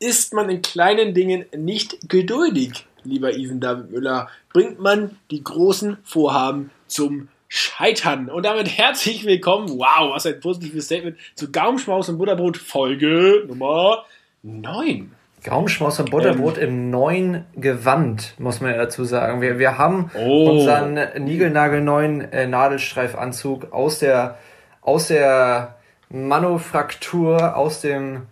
[0.00, 5.96] Ist man in kleinen Dingen nicht geduldig, lieber Even David Müller, bringt man die großen
[6.04, 8.28] Vorhaben zum Scheitern.
[8.28, 14.04] Und damit herzlich willkommen, wow, was ein positives Statement, zu Gaumschmaus und Butterbrot Folge Nummer
[14.44, 15.10] 9.
[15.42, 19.40] Gaumschmaus und Butterbrot ähm, im neuen Gewand, muss man ja dazu sagen.
[19.40, 20.50] Wir, wir haben oh.
[20.50, 24.38] unseren niegelnagelneuen äh, Nadelstreifanzug aus der,
[24.80, 25.74] aus der
[26.08, 28.28] Manufaktur, aus dem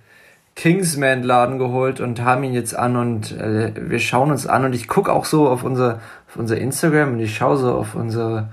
[0.57, 4.89] Kingsman-Laden geholt und haben ihn jetzt an und äh, wir schauen uns an und ich
[4.89, 8.49] gucke auch so auf unser, auf unser Instagram und ich schaue so auf unsere,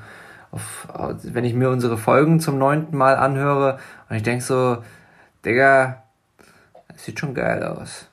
[0.52, 0.88] auf,
[1.24, 4.78] wenn ich mir unsere Folgen zum neunten Mal anhöre und ich denke so,
[5.46, 6.04] Digga,
[6.90, 8.08] das sieht schon geil aus.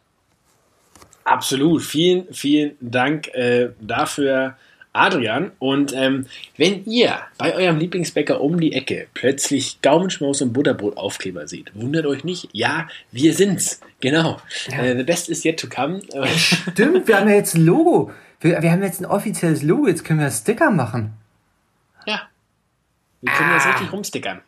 [1.24, 1.82] Absolut.
[1.82, 4.56] Vielen, vielen Dank äh, dafür,
[4.92, 5.52] Adrian.
[5.58, 6.26] Und ähm,
[6.56, 12.24] wenn ihr bei eurem Lieblingsbäcker um die Ecke plötzlich Gaumenschmaus und Butterbrot-Aufkleber seht, wundert euch
[12.24, 12.48] nicht.
[12.52, 13.80] Ja, wir sind's.
[14.00, 14.38] Genau.
[14.68, 14.82] Ja.
[14.82, 16.00] Äh, the best is yet to come.
[16.36, 18.10] Stimmt, wir haben ja jetzt ein Logo.
[18.40, 19.86] Wir, wir haben jetzt ein offizielles Logo.
[19.86, 21.12] Jetzt können wir Sticker machen.
[22.06, 22.22] Ja.
[23.20, 23.54] Wir können ah.
[23.54, 24.40] jetzt richtig rumstickern.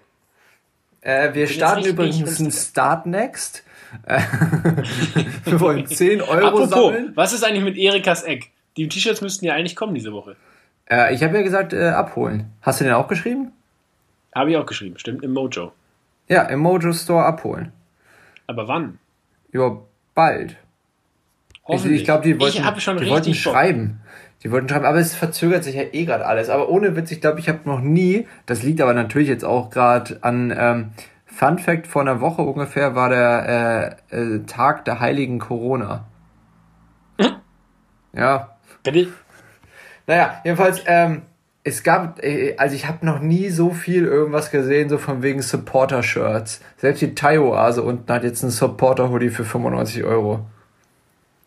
[1.02, 3.64] Äh, wir starten übrigens ein Start Next.
[5.44, 7.12] wir wollen 10 Euro Apropos, sammeln.
[7.14, 8.51] Was ist eigentlich mit Erikas Eck?
[8.76, 10.36] Die T-Shirts müssten ja eigentlich kommen diese Woche.
[10.90, 12.50] Äh, ich habe ja gesagt, äh, abholen.
[12.62, 13.52] Hast du den auch geschrieben?
[14.34, 15.72] Habe ich auch geschrieben, stimmt, im Mojo.
[16.28, 17.72] Ja, im Mojo Store abholen.
[18.46, 18.98] Aber wann?
[19.52, 19.78] Ja,
[20.14, 20.56] bald.
[21.68, 22.62] Ich, ich glaube, die wollten,
[22.98, 24.00] die wollten schreiben.
[24.42, 26.48] Die wollten schreiben, aber es verzögert sich ja eh gerade alles.
[26.48, 29.70] Aber ohne Witz, ich glaube, ich habe noch nie, das liegt aber natürlich jetzt auch
[29.70, 30.90] gerade an, ähm,
[31.26, 36.04] Fun Fact, vor einer Woche ungefähr war der äh, äh, Tag der heiligen Corona.
[37.18, 37.36] Hm?
[38.12, 38.51] Ja,
[38.82, 39.08] Bitte?
[40.06, 41.22] Naja, jedenfalls, ähm,
[41.64, 45.42] es gab, äh, also ich habe noch nie so viel irgendwas gesehen, so von wegen
[45.42, 46.60] Supporter-Shirts.
[46.76, 50.46] Selbst die Thai-Oase unten hat jetzt einen Supporter-Hoodie für 95 Euro.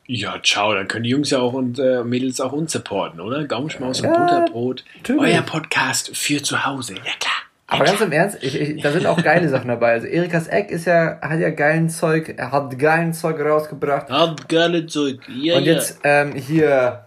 [0.08, 3.44] Ja, ciao, dann können die Jungs ja auch und äh, Mädels auch uns supporten, oder?
[3.46, 4.86] Gaumenschmaus ja, und Butterbrot.
[4.98, 5.34] Natürlich.
[5.34, 6.94] Euer Podcast für zu Hause.
[6.94, 7.34] Ja, klar.
[7.68, 9.94] Aber ganz im Ernst, ich, ich, da sind auch geile Sachen dabei.
[9.94, 14.12] Also Erikas Eck ist ja, hat ja geilen Zeug, er hat geilen Zeug rausgebracht.
[14.12, 17.05] Hat geile Zeug, ja, Und jetzt ähm, hier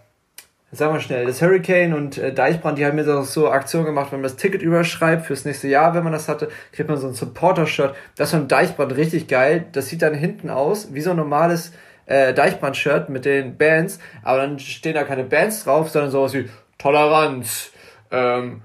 [0.71, 4.11] Sag mal schnell, das Hurricane und äh, Deichbrand, die haben mir so, so Aktionen gemacht,
[4.11, 7.07] wenn man das Ticket überschreibt fürs nächste Jahr, wenn man das hatte, kriegt man so
[7.07, 7.95] ein Supporter-Shirt.
[8.15, 9.65] Das von Deichbrand richtig geil.
[9.71, 11.71] Das sieht dann hinten aus wie so ein normales
[12.05, 16.49] äh, Deichbrand-Shirt mit den Bands, aber dann stehen da keine Bands drauf, sondern sowas wie
[16.77, 17.71] Toleranz,
[18.11, 18.61] ähm,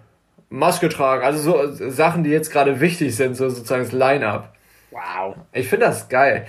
[0.50, 4.54] Maske tragen, also so Sachen, die jetzt gerade wichtig sind, so sozusagen das Line-Up.
[4.90, 5.36] Wow.
[5.52, 6.46] Ich finde das geil.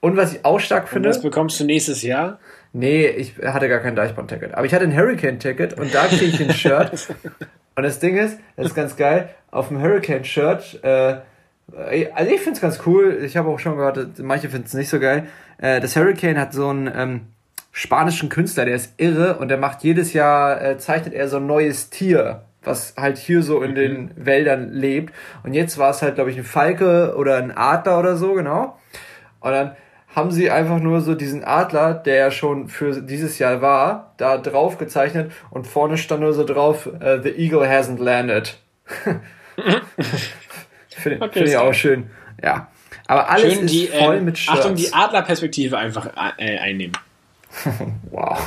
[0.00, 1.08] Und was ich auch stark finde.
[1.08, 2.38] Und das bekommst du nächstes Jahr?
[2.72, 4.54] Nee, ich hatte gar kein Deichbrand-Ticket.
[4.54, 7.08] Aber ich hatte ein Hurricane-Ticket und da kriege ich ein Shirt.
[7.74, 11.16] und das Ding ist, das ist ganz geil, auf dem Hurricane-Shirt, äh,
[12.14, 14.88] also ich finde es ganz cool, ich habe auch schon gehört, manche finden es nicht
[14.88, 15.28] so geil.
[15.58, 17.20] Äh, das Hurricane hat so einen ähm,
[17.70, 21.46] spanischen Künstler, der ist irre und der macht jedes Jahr, äh, zeichnet er so ein
[21.46, 24.10] neues Tier was halt hier so in den mhm.
[24.16, 25.14] Wäldern lebt.
[25.42, 28.78] Und jetzt war es halt, glaube ich, ein Falke oder ein Adler oder so, genau.
[29.40, 29.76] Und dann
[30.14, 34.38] haben sie einfach nur so diesen Adler, der ja schon für dieses Jahr war, da
[34.38, 38.58] drauf gezeichnet und vorne stand nur so drauf, uh, The Eagle hasn't landed.
[40.88, 42.10] Finde okay, find ich auch schön.
[42.42, 42.68] Ja.
[43.06, 44.60] Aber alles schön ist voll äh, mit Shirts.
[44.60, 46.96] Achtung, die Adlerperspektive einfach äh, einnehmen.
[48.10, 48.38] wow.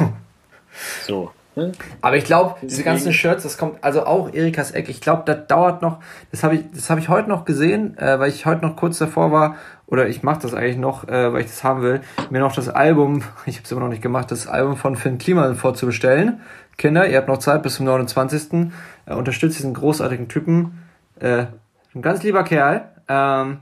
[1.06, 1.32] So.
[1.56, 1.72] Hm?
[2.02, 5.48] Aber ich glaube, diese ganzen Shirts, das kommt, also auch Erikas Eck, ich glaube, das
[5.48, 6.00] dauert noch,
[6.32, 8.98] das habe ich, das habe ich heute noch gesehen, äh, weil ich heute noch kurz
[8.98, 9.58] davor war,
[9.88, 12.70] oder ich mache das eigentlich noch, äh, weil ich das haben will, mir noch das
[12.70, 16.42] Album, ich habe es immer noch nicht gemacht, das Album von Finn Kliman vorzubestellen.
[16.78, 18.72] Kinder, ihr habt noch Zeit bis zum 29.
[19.06, 20.84] Äh, unterstützt diesen großartigen Typen.
[21.20, 21.46] Äh,
[21.94, 22.90] ein ganz lieber Kerl.
[23.08, 23.60] Ähm,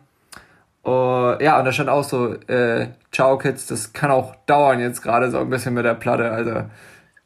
[0.85, 5.01] uh, ja, und da stand auch so, äh, Ciao Kids, das kann auch dauern jetzt
[5.01, 6.31] gerade so ein bisschen mit der Platte.
[6.31, 6.63] Also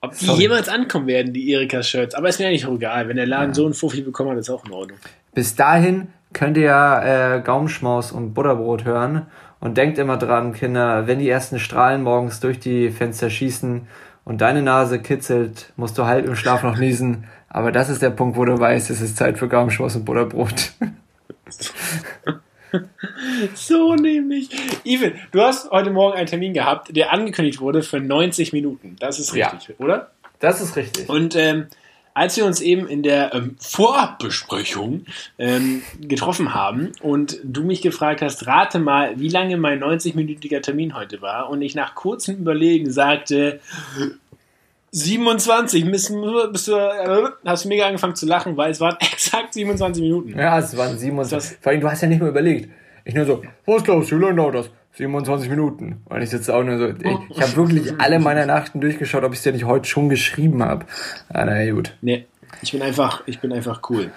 [0.02, 0.42] ob die Sorry.
[0.42, 2.16] jemals ankommen werden, die Erika-Shirts.
[2.16, 3.08] Aber ist mir eigentlich auch egal.
[3.08, 3.54] Wenn der Laden ja.
[3.56, 4.98] so ein Fuffi bekommen hat, ist auch in Ordnung.
[5.34, 9.26] Bis dahin könnt ihr ja äh, Gaumenschmaus und Butterbrot hören.
[9.62, 13.88] Und denkt immer dran, Kinder, wenn die ersten Strahlen morgens durch die Fenster schießen
[14.26, 17.24] und deine Nase kitzelt, musst du halt im Schlaf noch niesen.
[17.50, 20.74] Aber das ist der Punkt, wo du weißt, es ist Zeit für Gaumenschmaus und Butterbrot.
[23.56, 24.50] so nämlich.
[24.84, 28.98] Even, du hast heute Morgen einen Termin gehabt, der angekündigt wurde für 90 Minuten.
[29.00, 30.12] Das ist richtig, ja, oder?
[30.40, 31.10] Das ist richtig.
[31.10, 31.68] Und ähm,
[32.16, 35.06] als wir uns eben in der ähm, Vorabbesprechung
[35.38, 40.96] ähm, getroffen haben und du mich gefragt hast, rate mal, wie lange mein 90-minütiger Termin
[40.96, 43.60] heute war und ich nach kurzem Überlegen sagte,
[44.92, 46.14] 27, bist,
[46.54, 46.74] bist äh,
[47.46, 50.40] hast du mega angefangen zu lachen, weil es waren exakt 27 Minuten.
[50.40, 51.58] Ja, es waren 27.
[51.60, 52.70] Vor allem, du hast ja nicht mehr überlegt.
[53.04, 54.70] Ich nur so, was glaubst du, wie lange dauert das?
[54.96, 56.02] 27 Minuten.
[56.06, 56.96] Und ich sitze auch nur so, ich,
[57.30, 60.64] ich habe wirklich alle meine Nachrichten durchgeschaut, ob ich es dir nicht heute schon geschrieben
[60.64, 60.86] habe.
[61.30, 61.96] Ah, na gut.
[62.02, 62.26] Nee,
[62.62, 64.12] ich bin einfach, ich bin einfach cool.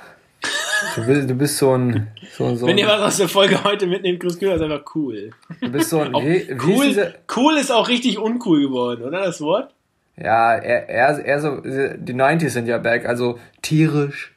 [0.95, 2.09] Du bist, du bist so ein.
[2.31, 5.31] So, so Wenn ihr was aus der Folge heute mitnehmt, Chris Kühler ist einfach cool.
[5.61, 6.13] Du bist so ein.
[6.15, 7.01] Wie, wie cool, ist
[7.37, 9.75] cool ist auch richtig uncool geworden, oder das Wort?
[10.17, 14.35] Ja, er, er, er so, die 90s sind ja back, also tierisch,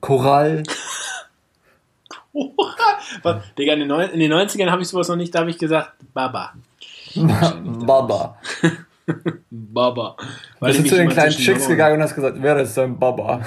[0.00, 0.62] Korall.
[3.22, 3.42] Was?
[3.58, 5.58] Digga, in den, Neu in den 90ern habe ich sowas noch nicht, da habe ich
[5.58, 6.54] gesagt, Baba.
[7.64, 8.38] Baba.
[9.50, 10.16] Baba.
[10.58, 13.40] Weil Bist du zu den kleinen Chicks gegangen und hast gesagt, wer ist dein Baba?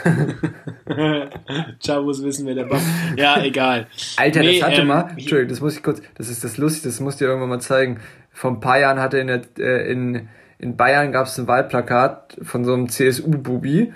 [1.86, 2.82] Chavos wissen, wer der Baba
[3.18, 3.88] Ja, egal.
[4.16, 6.88] Alter, nee, das hatte ähm, mal, Entschuldigung, das muss ich kurz, das ist das Lustige,
[6.88, 8.00] das muss ich dir irgendwann mal zeigen.
[8.32, 12.38] Vor ein paar Jahren hatte in, der, äh, in, in Bayern gab es ein Wahlplakat
[12.42, 13.92] von so einem CSU-Bubi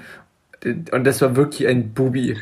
[0.91, 2.37] und das war wirklich ein Bubi.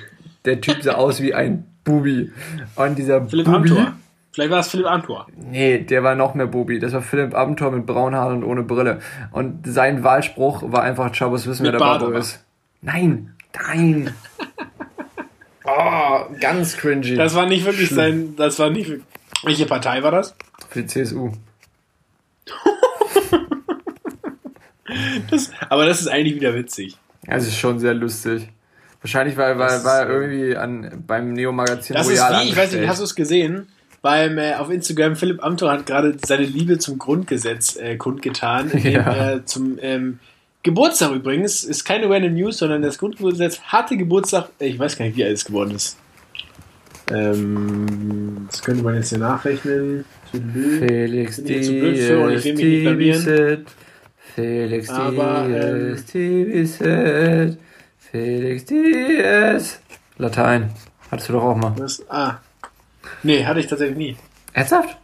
[0.45, 2.31] Der Typ sah aus wie ein Bubi.
[2.75, 3.93] Und dieser Philipp Bubi, Amthor.
[4.33, 5.27] Vielleicht war es Philipp Amthor.
[5.35, 6.79] Nee, der war noch mehr Bubi.
[6.79, 8.99] Das war Philipp Amthor mit braunen Haaren und ohne Brille.
[9.31, 12.43] Und sein Wahlspruch war einfach, Chabos wissen, wer der Babo ist.
[12.81, 14.13] Nein, nein.
[15.65, 17.15] oh, ganz cringy.
[17.15, 17.97] Das war nicht wirklich Schlimm.
[17.97, 18.89] sein, das war nicht,
[19.43, 20.35] welche Partei war das?
[20.69, 21.31] Für die CSU.
[25.29, 26.97] das, aber das ist eigentlich wieder witzig.
[27.25, 28.49] Das ist schon sehr lustig.
[29.01, 32.87] Wahrscheinlich weil, weil, weil irgendwie an, beim Neo-Magazin Das Royal ist wie, ich weiß nicht,
[32.87, 33.67] hast du es gesehen?
[34.03, 38.93] Beim, äh, auf Instagram, Philipp Amthor hat gerade seine Liebe zum Grundgesetz äh, kundgetan, indem
[38.93, 39.01] ja.
[39.01, 40.19] er zum ähm,
[40.63, 45.17] Geburtstag übrigens, ist keine random News, sondern das Grundgesetz hatte Geburtstag, ich weiß gar nicht,
[45.17, 45.97] wie alt es geworden ist.
[47.11, 50.05] Ähm, das könnte man jetzt hier nachrechnen.
[50.31, 51.99] Felix Diaz, Felix
[56.13, 57.57] Diaz,
[58.11, 59.79] Felix Diaz.
[60.17, 60.73] Latein.
[61.09, 61.73] Hattest du doch auch mal.
[61.77, 62.39] Das, ah.
[63.23, 64.17] Nee, hatte ich tatsächlich nie.
[64.51, 64.97] Ernsthaft?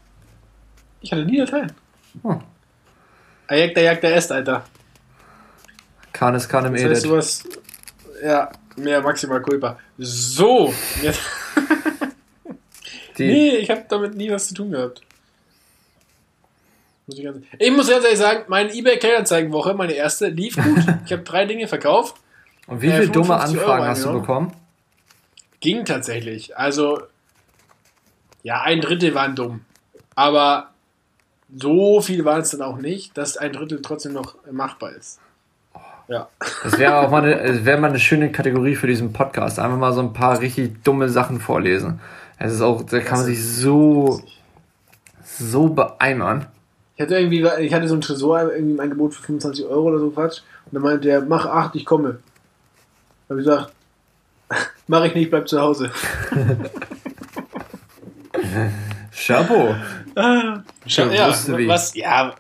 [1.00, 1.72] Ich hatte nie Latein.
[2.24, 2.36] Oh.
[3.48, 4.66] Ajekta, jagda est, Alter.
[6.12, 6.92] Canis canem edit.
[6.92, 7.44] Weißt du was?
[8.22, 9.80] Ja, mehr maximal culpa.
[9.98, 10.74] So.
[11.02, 11.22] Jetzt.
[13.18, 15.02] nee, ich habe damit nie was zu tun gehabt.
[17.08, 20.80] Ich muss ganz ehrlich sagen, meine eBay Kleinanzeigenwoche, meine erste, lief gut.
[21.06, 22.16] ich habe drei Dinge verkauft.
[22.68, 24.52] Und wie viele äh, dumme Anfragen hast du bekommen?
[25.60, 26.58] Ging tatsächlich.
[26.58, 27.02] Also,
[28.44, 29.62] ja, ein Drittel waren dumm.
[30.16, 30.72] Aber
[31.56, 35.20] so viel waren es dann auch nicht, dass ein Drittel trotzdem noch machbar ist.
[36.08, 36.30] Ja.
[36.64, 39.60] Das wäre auch mal eine, wär mal eine schöne Kategorie für diesen Podcast.
[39.60, 42.00] Einfach mal so ein paar richtig dumme Sachen vorlesen.
[42.40, 44.22] Es ist auch, da kann man sich so,
[45.24, 46.46] so beeimern.
[46.96, 50.00] Ich hatte irgendwie, ich hatte so ein Tresor irgendwie im Angebot für 25 Euro oder
[50.00, 50.42] so Quatsch.
[50.66, 52.20] Und dann meinte der, mach acht, ich komme.
[53.30, 53.74] Habe ich gesagt,
[54.88, 55.92] mache ich nicht, bleib zu Hause.
[59.12, 59.76] Chapeau.
[60.16, 61.30] Ah, ja, ja
[61.68, 62.36] was, ja,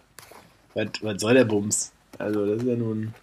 [0.74, 1.92] was, was soll der Bums?
[2.18, 3.14] Also, das ist ja nun,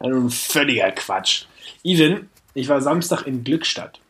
[0.00, 1.44] ja nun völliger Quatsch.
[1.84, 4.00] Even, ich war Samstag in Glückstadt.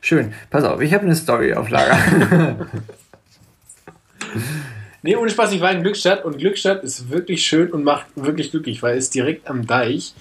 [0.00, 0.34] Schön.
[0.50, 2.66] Pass auf, ich habe eine Story auf Lager.
[5.02, 8.50] nee, ohne Spaß, ich war in Glückstadt und Glückstadt ist wirklich schön und macht wirklich
[8.50, 10.14] glücklich, weil es direkt am Deich.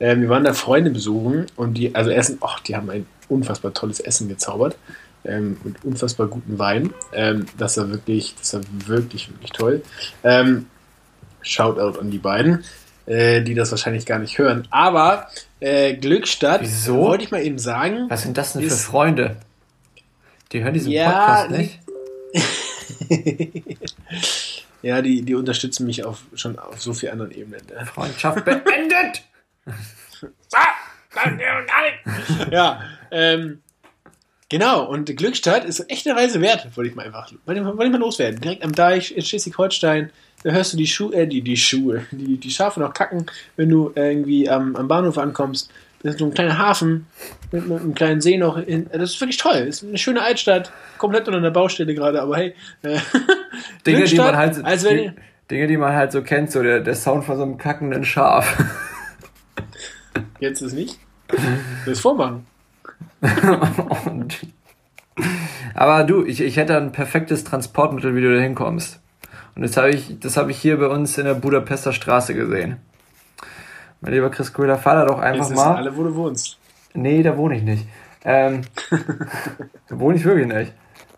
[0.00, 3.72] Ähm, wir waren da Freunde besuchen und die, also Essen, ach, die haben ein unfassbar
[3.74, 4.76] tolles Essen gezaubert.
[5.22, 6.94] Ähm, mit unfassbar guten Wein.
[7.12, 9.82] Ähm, das war wirklich, das war wirklich, wirklich toll.
[10.24, 10.66] Ähm,
[11.42, 12.64] Shoutout an die beiden,
[13.04, 14.66] äh, die das wahrscheinlich gar nicht hören.
[14.70, 15.28] Aber
[15.60, 16.96] äh, Glückstadt, Wieso?
[16.96, 18.06] wollte ich mal eben sagen.
[18.08, 19.36] Was sind das denn ist, für Freunde?
[20.52, 21.78] Die hören diesen ja, Podcast nicht.
[24.82, 27.60] ja, die, die unterstützen mich auf, schon auf so vielen anderen Ebenen.
[27.66, 27.84] Ne?
[27.84, 29.22] Freundschaft beendet!
[32.50, 33.60] ja, ähm,
[34.48, 34.86] genau.
[34.86, 37.86] Und Glückstadt ist echt eine Reise wert, wollte ich mal einfach, wollte ich mal, wollte
[37.86, 38.40] ich mal loswerden.
[38.40, 40.10] Direkt am Deich in Schleswig-Holstein.
[40.42, 43.26] Da hörst du die Schuhe, äh, die, die Schuhe, die, die Schafe noch kacken,
[43.56, 45.70] wenn du irgendwie am, am Bahnhof ankommst.
[46.02, 47.06] Das ist so ein kleiner Hafen
[47.52, 48.56] mit, mit einem kleinen See noch.
[48.56, 49.66] In, das ist wirklich toll.
[49.66, 52.54] Das ist eine schöne Altstadt, komplett unter der Baustelle gerade, aber hey.
[52.82, 52.98] Äh,
[53.86, 54.56] Dinge, die man halt,
[55.50, 58.56] Dinge, die man halt so kennt, so der, der Sound von so einem kackenden Schaf.
[60.38, 60.98] Jetzt ist nicht.
[61.86, 62.46] Das vormachen.
[65.74, 69.00] Aber du, ich, ich hätte ein perfektes Transportmittel, wie du da hinkommst.
[69.54, 72.76] Und das habe ich, das habe ich hier bei uns in der Budapester Straße gesehen.
[74.00, 75.76] Mein lieber Chris Köhler, fahr da doch einfach Jetzt mal.
[75.76, 76.58] alle, wo du wohnst.
[76.94, 77.86] Nee, da wohne ich nicht.
[78.24, 78.62] Ähm,
[79.88, 80.72] da wohne ich wirklich nicht.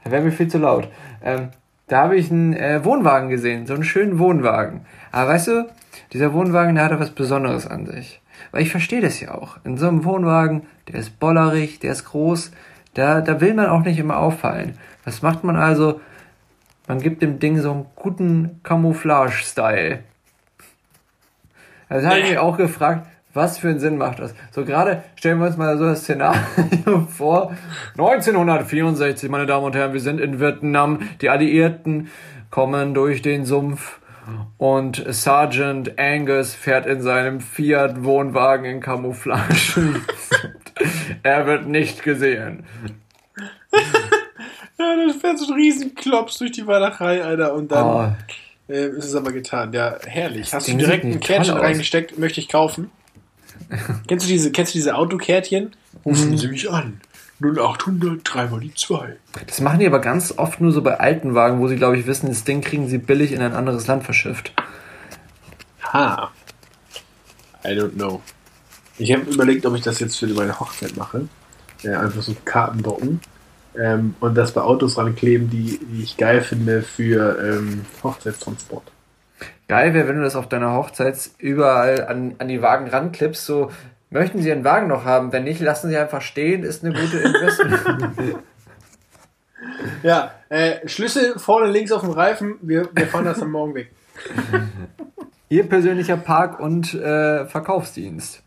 [0.05, 0.89] Da wäre mir viel zu laut.
[1.23, 1.51] Ähm,
[1.87, 4.87] da habe ich einen äh, Wohnwagen gesehen, so einen schönen Wohnwagen.
[5.13, 5.69] Aber weißt du,
[6.13, 8.22] dieser Wohnwagen, der hat was Besonderes an sich.
[8.51, 9.59] Weil ich verstehe das ja auch.
[9.65, 12.51] In so einem Wohnwagen, der ist bollerig, der ist groß,
[12.95, 14.79] da, da will man auch nicht immer auffallen.
[15.05, 16.01] Was macht man also?
[16.93, 20.01] man gibt dem Ding so einen guten Camouflage-Style.
[21.89, 24.35] Also habe ich mich auch gefragt, was für einen Sinn macht das?
[24.51, 27.53] So gerade stellen wir uns mal so das Szenario vor.
[27.93, 31.01] 1964, meine Damen und Herren, wir sind in Vietnam.
[31.23, 32.11] Die Alliierten
[32.51, 34.01] kommen durch den Sumpf
[34.59, 40.01] und Sergeant Angus fährt in seinem Fiat Wohnwagen in Camouflage.
[41.23, 42.65] er wird nicht gesehen.
[44.79, 48.17] ja, dann fährt so ein Riesenklops durch die Walachei, Alter, und dann
[48.69, 48.73] oh.
[48.73, 49.73] äh, ist es aber getan.
[49.73, 50.53] Ja, herrlich.
[50.53, 52.91] Hast du direkt ein Kärtchen reingesteckt, möchte ich kaufen.
[54.07, 55.73] kennst, du diese, kennst du diese Autokärtchen?
[56.05, 56.39] Rufen mhm.
[56.39, 57.01] Sie mich an.
[57.43, 59.17] 0800, dreimal die zwei.
[59.47, 62.07] Das machen die aber ganz oft nur so bei alten Wagen, wo sie, glaube ich,
[62.07, 64.53] wissen, das Ding kriegen sie billig in ein anderes Land verschifft.
[65.93, 66.31] Ha.
[67.65, 68.21] I don't know.
[68.99, 71.29] Ich habe überlegt, ob ich das jetzt für meine Hochzeit mache.
[71.83, 73.21] Ja, einfach so Karten docken
[73.79, 78.85] ähm, und das bei Autos rankleben, die, die ich geil finde für ähm, Hochzeitstransport.
[79.69, 83.71] Geil wäre, wenn du das auf deiner Hochzeit überall an, an die Wagen ranklippst, so
[84.13, 85.33] möchten Sie einen Wagen noch haben?
[85.33, 88.17] Wenn nicht, lassen Sie einfach stehen, ist eine gute Investment.
[90.03, 93.91] ja, äh, Schlüssel vorne links auf dem Reifen, wir, wir fahren das dann morgen weg.
[95.49, 98.43] Ihr persönlicher Park- und äh, Verkaufsdienst.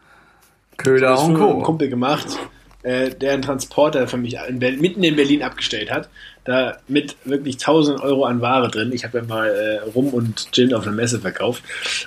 [0.77, 1.57] Köhler und Co.
[1.57, 2.37] Ein Kumpel gemacht
[2.85, 6.07] äh, der einen Transporter für mich in mitten in Berlin abgestellt hat.
[6.43, 8.91] Da mit wirklich 1000 Euro an Ware drin.
[8.93, 11.63] Ich habe ja mal äh, Rum und Gin auf einer Messe verkauft.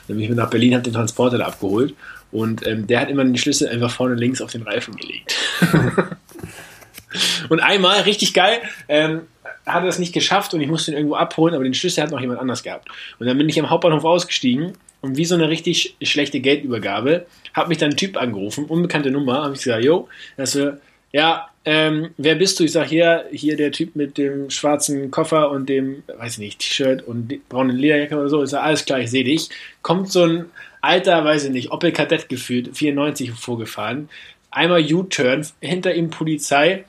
[0.06, 1.94] Dann bin ich nach Berlin, habe den Transporter da abgeholt.
[2.30, 5.34] Und ähm, der hat immer den Schlüssel einfach vorne links auf den Reifen gelegt.
[7.48, 9.22] und einmal, richtig geil, ähm,
[9.64, 12.10] hat er das nicht geschafft und ich musste ihn irgendwo abholen, aber den Schlüssel hat
[12.10, 12.88] noch jemand anders gehabt.
[13.18, 17.68] Und dann bin ich am Hauptbahnhof ausgestiegen und wie so eine richtig schlechte Geldübergabe hat
[17.68, 20.72] mich dann ein Typ angerufen, unbekannte Nummer, habe ich gesagt, yo, also,
[21.12, 22.64] ja, ähm, wer bist du?
[22.64, 26.58] Ich sage, hier, hier der Typ mit dem schwarzen Koffer und dem, weiß ich nicht,
[26.60, 28.42] T-Shirt und braunen Lederjacke oder so.
[28.42, 29.48] Ich sage, alles klar, ich sehe dich.
[29.82, 30.46] Kommt so ein
[30.80, 34.08] alter, weiß ich nicht, Opel Kadett gefühlt, 94 vorgefahren.
[34.50, 36.84] Einmal U-Turn, hinter ihm Polizei,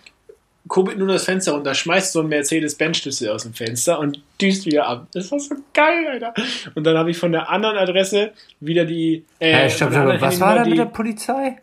[0.68, 4.88] kurbelt nur das Fenster runter, schmeißt so einen Mercedes-Benz-Schlüssel aus dem Fenster und düst wieder
[4.88, 5.08] ab.
[5.14, 6.34] Das war so geil, Alter.
[6.76, 9.26] Und dann habe ich von der anderen Adresse wieder die.
[9.40, 11.58] Äh, hey, stopp, stopp, was war da mit der Polizei?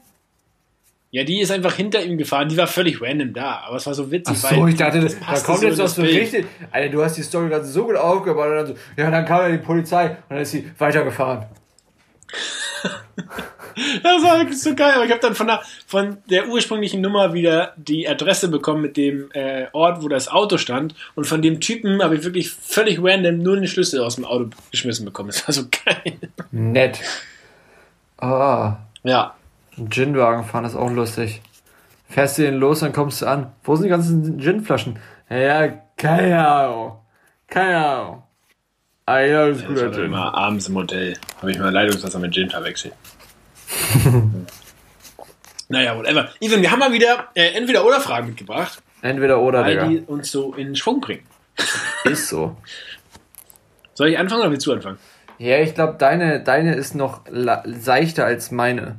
[1.13, 2.49] Ja, die ist einfach hinter ihm gefahren.
[2.49, 3.63] Die war völlig random da.
[3.67, 4.37] Aber es war so witzig.
[4.39, 6.45] Ach so, weil ich dachte, das, da kommt jetzt so richtig.
[6.71, 8.49] Alter, du hast die Story gerade so gut aufgebaut.
[8.49, 11.47] Und dann so, ja, dann kam ja die Polizei und dann ist sie weitergefahren.
[14.03, 14.93] Das war wirklich so geil.
[14.95, 18.97] Aber ich habe dann von der, von der ursprünglichen Nummer wieder die Adresse bekommen mit
[18.97, 20.95] dem äh, Ort, wo das Auto stand.
[21.15, 24.51] Und von dem Typen habe ich wirklich völlig random nur den Schlüssel aus dem Auto
[24.71, 25.31] geschmissen bekommen.
[25.37, 26.19] Das war so geil.
[26.51, 27.01] Nett.
[28.17, 28.79] Ah.
[29.03, 29.35] Ja.
[29.77, 31.43] Ginwagen fahren ist auch lustig.
[32.09, 33.53] Fährst du den los, dann kommst du an.
[33.63, 34.99] Wo sind die ganzen Ginflaschen?
[35.29, 36.99] Ja, keine Ahnung.
[37.49, 38.23] Keine Ahnung.
[39.09, 39.79] Ah, ja, das ist gut.
[39.79, 41.17] Ich immer abends im Hotel.
[41.41, 42.93] Habe ich mal Leitungswasser mit Gin verwechselt.
[45.69, 46.29] naja, whatever.
[46.41, 48.83] Even, wir haben mal wieder äh, entweder oder Fragen mitgebracht.
[49.03, 49.87] Entweder oder, Weil Digga.
[49.87, 51.23] die uns so in Schwung bringen.
[52.05, 52.57] Ist so.
[53.95, 54.99] Soll ich anfangen oder willst du anfangen?
[55.39, 57.21] Ja, ich glaube, deine, deine ist noch
[57.65, 58.99] seichter als meine.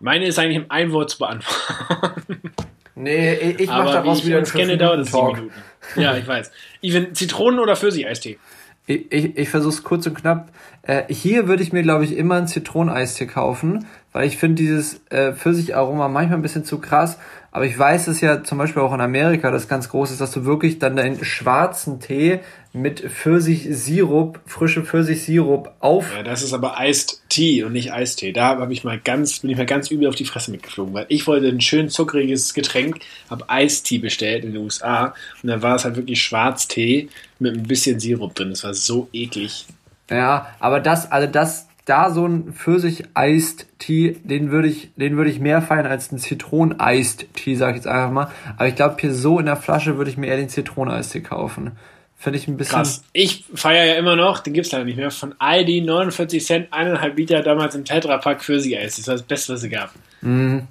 [0.00, 2.52] Meine ist eigentlich im Einwort zu beantworten.
[2.96, 5.52] Nee, ich mache daraus wieder einen kenne, dauert es sieben Minuten.
[5.96, 6.52] Ja, ich weiß.
[6.80, 8.38] Even, Zitronen- oder Pfirsicheistee?
[8.86, 10.50] Ich, ich, ich versuche es kurz und knapp.
[10.82, 15.00] Äh, hier würde ich mir, glaube ich, immer einen Zitroneneistee kaufen, weil ich finde dieses
[15.10, 17.18] äh, Pfirsicharoma manchmal ein bisschen zu krass.
[17.54, 20.32] Aber ich weiß es ja zum Beispiel auch in Amerika, das ganz groß ist, dass
[20.32, 22.40] du wirklich dann deinen schwarzen Tee
[22.72, 26.12] mit Pfirsichsirup, frische Pfirsichsirup auf.
[26.16, 28.32] Ja, das ist aber Iced Tea und nicht Eistee.
[28.32, 31.06] Da habe ich mal ganz, bin ich mal ganz übel auf die Fresse mitgeflogen, weil
[31.08, 32.98] ich wollte ein schön zuckriges Getränk,
[33.30, 37.08] habe Iced Tea bestellt in den USA und dann war es halt wirklich Schwarztee
[37.38, 38.50] mit ein bisschen Sirup drin.
[38.50, 39.64] Das war so eklig.
[40.10, 45.38] Ja, aber das, also das, da so ein Pfirsich-Eist-Tee, den würde ich, den würde ich
[45.38, 48.30] mehr feiern als ein Zitronen-Eist-Tee, sag ich jetzt einfach mal.
[48.56, 51.72] Aber ich glaube, hier so in der Flasche würde ich mir eher den Zitronen-Eistee kaufen.
[52.16, 52.76] Finde ich ein bisschen.
[52.76, 53.02] Krass.
[53.12, 56.72] Ich feiere ja immer noch, den gibt es leider nicht mehr, von Aldi 49 Cent,
[56.72, 58.96] eineinhalb Liter damals im Tetrapack Pfirsich-Eis.
[58.96, 59.92] Das war das Beste, was es gab.
[60.22, 60.66] Mhm.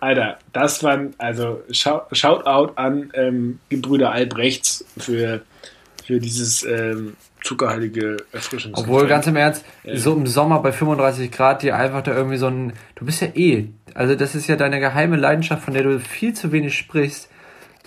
[0.00, 5.40] Alter, das waren, also Shoutout an ähm, Gebrüder Albrechts für,
[6.04, 8.78] für dieses ähm, zuckerhaltige Erfrischungs.
[8.78, 12.38] Obwohl, ganz im Ernst, ähm, so im Sommer bei 35 Grad dir einfach da irgendwie
[12.38, 12.72] so ein.
[12.96, 13.68] Du bist ja eh.
[13.94, 17.28] Also, das ist ja deine geheime Leidenschaft, von der du viel zu wenig sprichst,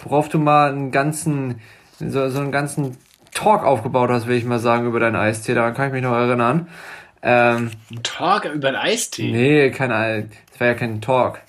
[0.03, 1.59] worauf du mal einen ganzen,
[1.99, 2.97] so, so einen ganzen
[3.33, 5.53] Talk aufgebaut hast, will ich mal sagen, über deinen Eistee.
[5.53, 6.67] Daran kann ich mich noch erinnern.
[7.23, 9.31] Ähm, ein Talk über einen Eistee?
[9.31, 11.41] Nee, kein, das war ja kein Talk.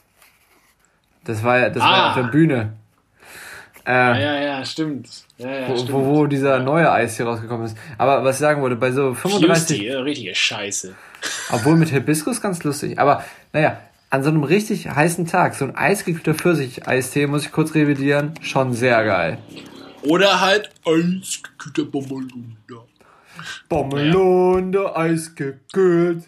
[1.24, 1.86] Das war ja, das ah.
[1.86, 2.72] war ja auf der Bühne.
[3.88, 5.08] Äh, ja, ja, ja, stimmt.
[5.38, 5.92] Ja, ja, wo, stimmt.
[5.92, 7.76] Wo, wo dieser neue Eis hier rausgekommen ist.
[7.96, 9.78] Aber was ich sagen wollte, bei so 35.
[9.78, 10.94] Fusty, richtige Scheiße.
[11.50, 12.98] Obwohl mit Hibiskus ganz lustig.
[12.98, 13.80] Aber naja,
[14.10, 18.74] an so einem richtig heißen Tag, so ein eisgekühlter Pfirsich-Eistee, muss ich kurz revidieren, schon
[18.74, 19.38] sehr geil.
[20.02, 22.84] Oder halt eisgekühlter Bommelunder.
[23.70, 24.96] Bommelunder, ja.
[24.96, 26.24] eisgekühlt.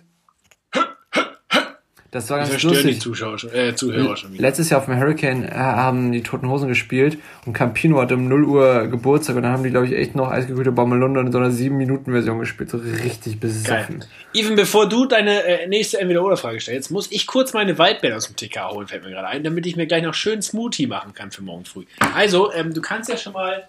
[2.11, 2.95] Das war ganz lustig.
[2.95, 4.43] Die Zuschauer schon, äh, Zuhörer schon wieder.
[4.43, 8.27] Letztes Jahr auf dem Hurricane äh, haben die Toten Hosen gespielt und Campino hatte um
[8.27, 11.39] 0 Uhr Geburtstag und dann haben die, glaube ich, echt noch eisgekühlte Bommelunder in so
[11.39, 12.71] einer 7-Minuten-Version gespielt.
[12.71, 14.05] So richtig besoffen.
[14.35, 18.35] Even, bevor du deine äh, nächste Entweder-Oder-Frage stellst, muss ich kurz meine Waldbeeren aus dem
[18.35, 21.31] TK holen, fällt mir gerade ein, damit ich mir gleich noch schön Smoothie machen kann
[21.31, 21.85] für morgen früh.
[22.15, 23.69] Also, ähm, du kannst ja schon mal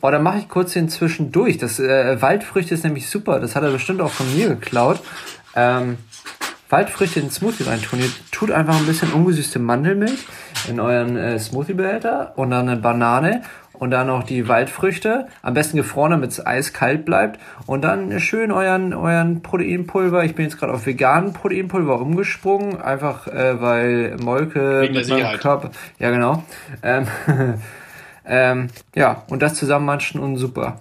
[0.00, 1.58] Oh, dann mache ich kurz den zwischendurch.
[1.58, 3.40] Das äh, Waldfrüchte ist nämlich super.
[3.40, 5.00] Das hat er bestimmt auch von mir geklaut.
[5.56, 5.98] Ähm,
[6.74, 8.00] Waldfrüchte in den Smoothie reintun.
[8.00, 10.26] Ihr tut einfach ein bisschen ungesüßte Mandelmilch
[10.68, 13.42] in euren äh, Smoothie-Behälter und dann eine Banane
[13.74, 17.38] und dann noch die Waldfrüchte, am besten gefroren, damit es eiskalt bleibt.
[17.66, 23.28] Und dann schön euren, euren Proteinpulver, ich bin jetzt gerade auf veganen Proteinpulver umgesprungen, einfach
[23.28, 26.42] äh, weil Molke Wegen mit meinem Körper, ja genau,
[26.82, 27.06] ähm,
[28.26, 30.80] ähm, ja, und das zusammenmatschen und super.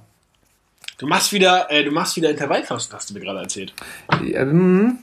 [0.98, 3.74] Du machst wieder, äh, du machst wieder Intervallfasten, hast du mir gerade erzählt.
[4.34, 4.98] Ähm,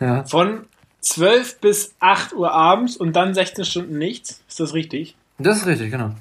[0.00, 0.24] ja.
[0.24, 0.66] Von
[1.00, 4.42] 12 bis 8 Uhr abends und dann 16 Stunden nichts.
[4.48, 5.16] Ist das richtig?
[5.38, 6.12] Das ist richtig, genau.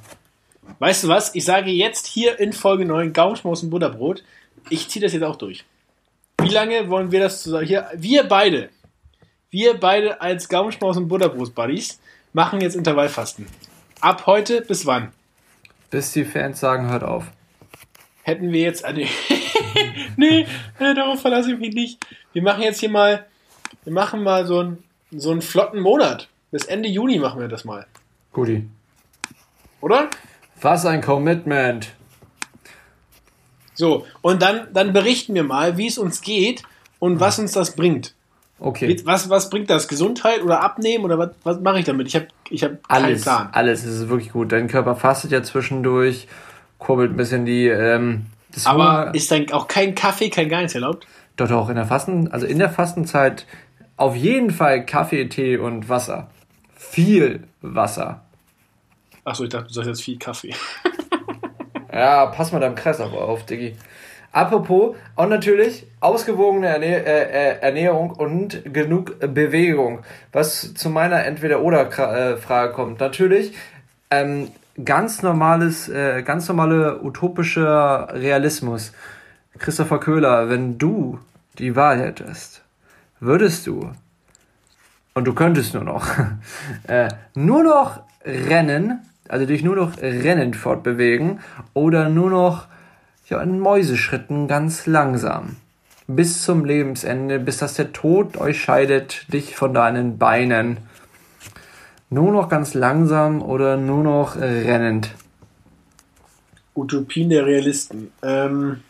[0.80, 1.36] Weißt du was?
[1.36, 4.24] Ich sage jetzt hier in Folge 9 Gaumenschmaus und Butterbrot.
[4.70, 5.66] Ich ziehe das jetzt auch durch.
[6.42, 7.66] Wie lange wollen wir das zusammen?
[7.66, 8.70] Hier, wir beide,
[9.50, 12.00] wir beide als Gaumenschmaus und Butterbrot-Buddies
[12.34, 13.48] machen jetzt Intervallfasten.
[14.02, 15.12] Ab heute bis wann?
[15.90, 17.26] Bis die Fans sagen, hört auf.
[18.24, 18.86] Hätten wir jetzt.
[18.94, 19.08] Nee,
[20.18, 20.48] nee,
[20.80, 22.06] darauf verlasse ich mich nicht.
[22.34, 23.26] Wir machen jetzt hier mal
[23.84, 26.28] wir machen mal so einen, so einen flotten Monat.
[26.52, 27.86] Bis Ende Juni machen wir das mal.
[28.32, 28.68] Guti.
[29.82, 30.10] Oder?
[30.62, 31.92] Was ein Commitment.
[33.74, 36.64] So, und dann, dann berichten wir mal, wie es uns geht
[37.00, 38.14] und was uns das bringt.
[38.60, 39.02] Okay.
[39.04, 39.88] Was, was bringt das?
[39.88, 42.08] Gesundheit oder Abnehmen oder was, was mache ich damit?
[42.08, 43.50] Ich habe ich hab keinen Plan.
[43.52, 44.52] Alles ist wirklich gut.
[44.52, 46.28] Dein Körper fastet ja zwischendurch,
[46.78, 47.68] kurbelt ein bisschen die.
[47.68, 48.28] Ähm,
[48.64, 49.16] Aber Hunger.
[49.16, 51.08] ist dann auch kein Kaffee, kein gar nichts erlaubt?
[51.36, 53.48] Doch, doch, in der Fasten, also in der Fastenzeit
[53.98, 56.30] auf jeden Fall Kaffee, Tee und Wasser.
[56.76, 58.22] Viel Wasser.
[59.24, 60.54] Achso, ich dachte, du sagst jetzt viel Kaffee.
[61.94, 63.76] ja, pass mal deinem Kreislauf auf, Diggi.
[64.34, 70.04] Apropos, und natürlich ausgewogene Ernähr äh, äh, Ernährung und genug Bewegung.
[70.32, 73.00] Was zu meiner Entweder-Oder-Frage kommt.
[73.00, 73.54] Natürlich,
[74.10, 74.50] ähm,
[74.84, 78.92] ganz normales, äh, ganz normale utopischer Realismus.
[79.60, 81.20] Christopher Köhler, wenn du
[81.60, 82.63] die Wahl hättest,
[83.24, 83.92] würdest du,
[85.14, 86.08] und du könntest nur noch,
[86.88, 91.40] äh, nur noch rennen, also dich nur noch rennend fortbewegen
[91.74, 92.68] oder nur noch
[93.28, 95.56] ja, in Mäuseschritten ganz langsam.
[96.08, 100.78] Bis zum Lebensende, bis dass der Tod euch scheidet, dich von deinen Beinen.
[102.10, 105.16] Nur noch ganz langsam oder nur noch rennend.
[106.76, 108.12] Utopien der Realisten.
[108.22, 108.82] Ähm,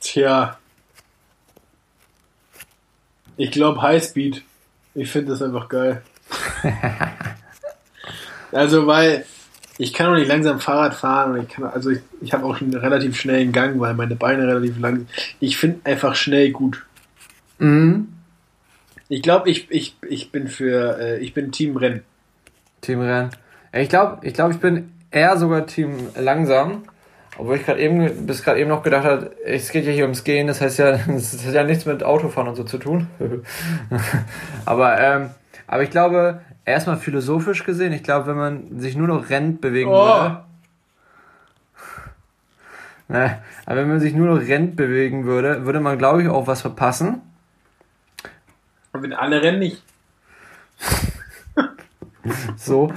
[0.00, 0.59] tja,
[3.40, 4.42] ich glaube Highspeed.
[4.94, 6.02] Ich finde das einfach geil.
[8.52, 9.24] also, weil
[9.78, 12.56] ich kann auch nicht langsam Fahrrad fahren und ich kann, also ich, ich habe auch
[12.56, 15.10] schon einen relativ schnellen Gang, weil meine Beine relativ lang sind.
[15.40, 16.84] Ich finde einfach schnell gut.
[17.58, 18.08] Mhm.
[19.08, 22.02] Ich glaube, ich, ich, ich bin für, äh, ich bin Team Rennen.
[22.82, 23.30] Team Rennen.
[23.72, 26.82] Ich glaube, ich glaube, ich bin eher sogar Team langsam.
[27.40, 30.24] Obwohl ich gerade eben, bis gerade eben noch gedacht habe, es geht ja hier ums
[30.24, 33.06] Gehen, das heißt ja, das hat ja nichts mit Autofahren und so zu tun.
[34.66, 35.30] aber, ähm,
[35.66, 39.88] aber ich glaube, erstmal philosophisch gesehen, ich glaube, wenn man sich nur noch rennt bewegen
[39.90, 40.04] oh.
[40.04, 40.44] würde.
[43.08, 46.46] Ne, aber wenn man sich nur noch rennt bewegen würde, würde man, glaube ich, auch
[46.46, 47.22] was verpassen.
[48.92, 49.82] Und wenn alle rennen nicht.
[52.56, 52.92] so.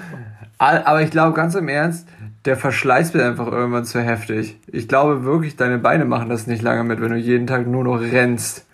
[0.59, 2.07] Aber ich glaube ganz im Ernst,
[2.45, 4.57] der Verschleiß wird einfach irgendwann zu heftig.
[4.67, 7.83] Ich glaube wirklich, deine Beine machen das nicht lange mit, wenn du jeden Tag nur
[7.83, 8.65] noch rennst.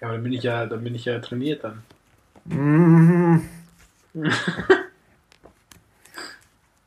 [0.00, 1.82] Ja, aber dann bin ich ja, dann bin ich ja trainiert dann.
[2.44, 3.42] Mhm.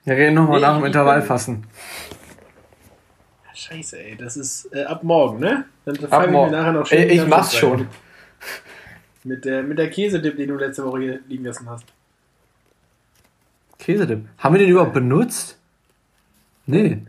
[0.06, 1.66] Wir reden nochmal nee, nach dem Intervallfassen.
[3.54, 5.66] Scheiße, ey, das ist äh, ab morgen, ne?
[5.84, 6.52] Dann ab morgen.
[6.52, 7.88] Wir nachher noch schön ich mach's schon.
[9.26, 11.86] Mit der, mit der Käsedip, den du letzte Woche hier liegen lassen hast.
[13.80, 14.26] Käsedip.
[14.38, 15.58] Haben wir den überhaupt benutzt?
[16.66, 17.00] Nee.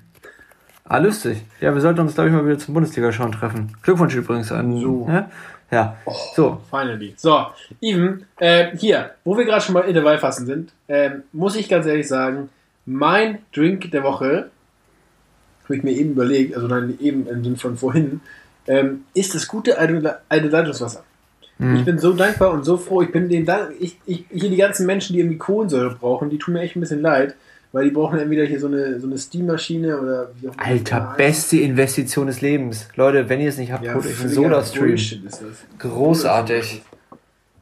[0.85, 1.42] Ah, lustig.
[1.61, 3.76] Ja, wir sollten uns, glaube ich, mal wieder zum Bundesliga-Schauen treffen.
[3.83, 5.07] Glückwunsch übrigens an so.
[5.09, 5.31] ja,
[5.70, 5.96] Ja.
[6.07, 6.61] Oh, so.
[6.70, 7.14] Finally.
[7.16, 7.46] So,
[7.83, 12.09] Even, äh, hier, wo wir gerade schon mal Intervallfassen sind, äh, muss ich ganz ehrlich
[12.09, 12.48] sagen,
[12.87, 14.50] mein Drink der Woche,
[15.64, 18.20] habe ich mir eben überlegt, also nein, eben im Sinn von vorhin,
[18.66, 21.04] ähm, ist das gute alte Leitungswasser.
[21.58, 21.76] Mhm.
[21.76, 23.02] Ich bin so dankbar und so froh.
[23.02, 26.38] Ich bin den Dank, ich, ich, hier die ganzen Menschen, die irgendwie Kohlensäure brauchen, die
[26.38, 27.34] tun mir echt ein bisschen leid,
[27.72, 30.64] weil die brauchen entweder hier so eine, so eine Steammaschine oder wie auch immer.
[30.64, 32.88] Alter, beste Investition des Lebens.
[32.94, 34.96] Leute, wenn ihr es nicht habt, ja, holt euch einen Soda-Stream.
[35.78, 36.82] Großartig.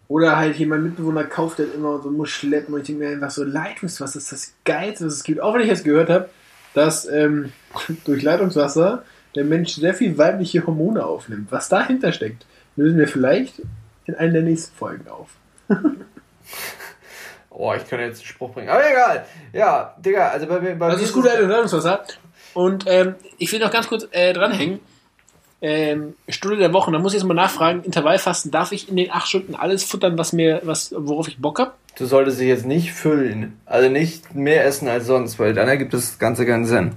[0.09, 3.11] Oder halt hier mein Mitbewohner kauft halt immer so muss schleppen und ich denke mir
[3.11, 5.41] einfach so, Leitungswasser ist das Geilste, was es gibt.
[5.41, 6.29] Auch wenn ich jetzt gehört habe,
[6.75, 7.51] dass ähm,
[8.05, 9.05] durch Leitungswasser
[9.35, 11.49] der Mensch sehr viel weibliche Hormone aufnimmt.
[11.51, 13.63] Was dahinter steckt, lösen wir vielleicht
[14.07, 15.29] in einer der nächsten Folgen auf.
[17.51, 18.69] oh, ich könnte jetzt einen Spruch bringen.
[18.69, 19.27] Aber egal.
[19.53, 22.05] Ja, Digga, also bei, bei Das ist gut, Leitungswasser.
[22.55, 24.81] Und ähm, ich will noch ganz kurz äh, dranhängen.
[25.63, 29.11] Ähm, Stunde der Woche, da muss ich jetzt mal nachfragen, Intervallfasten, darf ich in den
[29.11, 31.73] acht Stunden alles futtern, was mir, was, worauf ich Bock habe?
[31.97, 33.59] Du solltest dich jetzt nicht füllen.
[33.65, 36.93] Also nicht mehr essen als sonst, weil dann ergibt das Ganze keinen Sinn.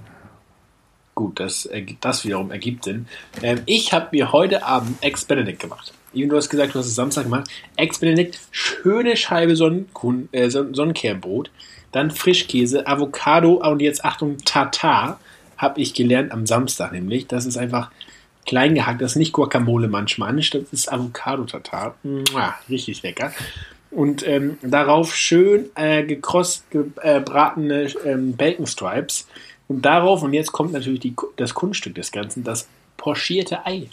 [1.15, 1.69] Gut, das,
[2.01, 3.07] das wiederum ergibt Sinn.
[3.41, 5.93] Ähm, ich habe mir heute Abend Ex Benedict gemacht.
[6.13, 7.49] Eben du hast gesagt, du hast es Samstag gemacht.
[7.75, 11.51] Ex Benedict, schöne Scheibe Sonnenkuchen, äh, Sonnenkernbrot,
[11.91, 15.19] dann Frischkäse, Avocado und jetzt Achtung, Tartar
[15.57, 17.27] habe ich gelernt am Samstag nämlich.
[17.27, 17.91] Das ist einfach
[18.45, 21.95] klein gehackt, das ist nicht Guacamole manchmal, das ist Avocado-Tartar.
[22.69, 23.31] Richtig lecker.
[23.91, 29.27] Und ähm, darauf schön äh, gekross gebratene äh, ähm, Bacon Stripes
[29.67, 32.67] und darauf, und jetzt kommt natürlich die, das Kunststück des Ganzen, das
[32.97, 33.87] pochierte Ei.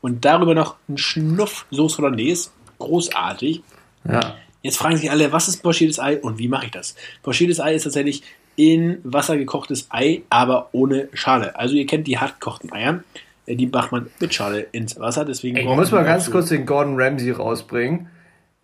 [0.00, 2.50] Und darüber noch ein Schnuff Sauce Hollandaise.
[2.78, 3.62] Großartig.
[4.04, 4.36] Ja.
[4.62, 6.94] Jetzt fragen sich alle, was ist pochiertes Ei und wie mache ich das?
[7.22, 8.22] Pochiertes Ei ist tatsächlich
[8.56, 11.56] in Wasser gekochtes Ei, aber ohne Schale.
[11.56, 13.02] Also ihr kennt die hart gekochten Eier.
[13.46, 15.24] Äh, die macht man mit Schale ins Wasser.
[15.24, 18.08] Deswegen ich muss mal ganz kurz den Gordon Ramsay rausbringen.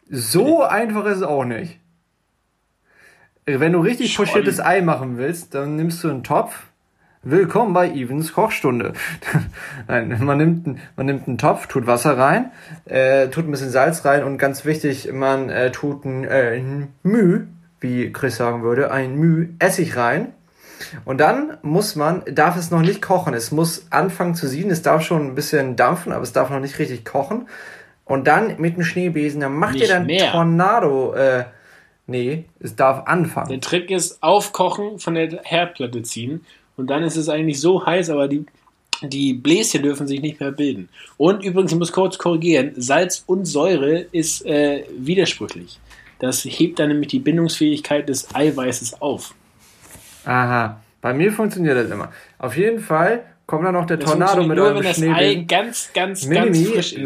[0.09, 1.79] So einfach ist es auch nicht.
[3.47, 6.65] Wenn du richtig pochiertes Ei machen willst, dann nimmst du einen Topf.
[7.29, 8.93] Willkommen bei Evans Kochstunde.
[9.89, 12.53] Nein, man nimmt, man nimmt einen Topf, tut Wasser rein,
[12.85, 16.95] äh, tut ein bisschen Salz rein und ganz wichtig, man äh, tut ein, äh, ein
[17.03, 17.49] Müh,
[17.81, 20.35] wie Chris sagen würde, ein Müh Essig rein.
[21.05, 23.35] Und dann muss man, darf es noch nicht kochen.
[23.35, 24.71] Es muss anfangen zu sieden.
[24.71, 27.49] Es darf schon ein bisschen dampfen, aber es darf noch nicht richtig kochen.
[28.05, 30.31] Und dann mit dem Schneebesen, dann macht ihr dann mehr.
[30.31, 31.47] Tornado, äh,
[32.09, 33.49] Nee, es darf anfangen.
[33.49, 38.11] Der Trick ist aufkochen, von der Herdplatte ziehen und dann ist es eigentlich so heiß,
[38.11, 38.45] aber die,
[39.03, 40.89] die Bläschen dürfen sich nicht mehr bilden.
[41.17, 45.79] Und übrigens, ich muss kurz korrigieren, Salz und Säure ist äh, widersprüchlich.
[46.19, 49.35] Das hebt dann nämlich die Bindungsfähigkeit des Eiweißes auf.
[50.25, 52.11] Aha, bei mir funktioniert das immer.
[52.39, 55.45] Auf jeden Fall kommt dann noch der das Tornado mit nur, eurem wenn das Ei
[55.47, 57.05] ganz, ganz, ganz frisch ist.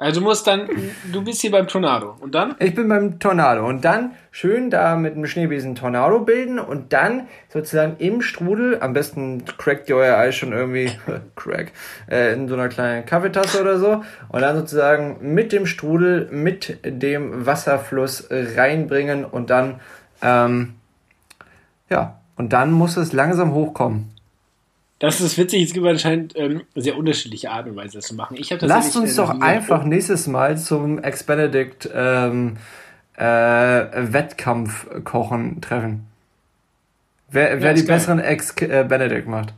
[0.00, 0.66] Also du musst dann,
[1.12, 2.54] du bist hier beim Tornado und dann?
[2.58, 7.28] Ich bin beim Tornado und dann schön da mit dem Schneebesen Tornado bilden und dann
[7.50, 10.90] sozusagen im Strudel, am besten crackt ihr euer Ei schon irgendwie,
[11.36, 11.72] crack,
[12.10, 16.78] äh, in so einer kleinen Kaffeetasse oder so und dann sozusagen mit dem Strudel, mit
[16.82, 19.80] dem Wasserfluss reinbringen und dann,
[20.22, 20.76] ähm,
[21.90, 24.14] ja, und dann muss es langsam hochkommen.
[25.00, 28.36] Das ist witzig, es gibt anscheinend ähm, sehr unterschiedliche Arten und Weise, das zu machen.
[28.36, 32.58] Ich Lasst uns doch einfach nächstes Mal zum Ex-Benedict ähm,
[33.16, 36.06] äh, Wettkampf kochen treffen.
[37.30, 37.96] Wer, ja, wer die geil.
[37.96, 39.54] besseren Ex-Benedict macht.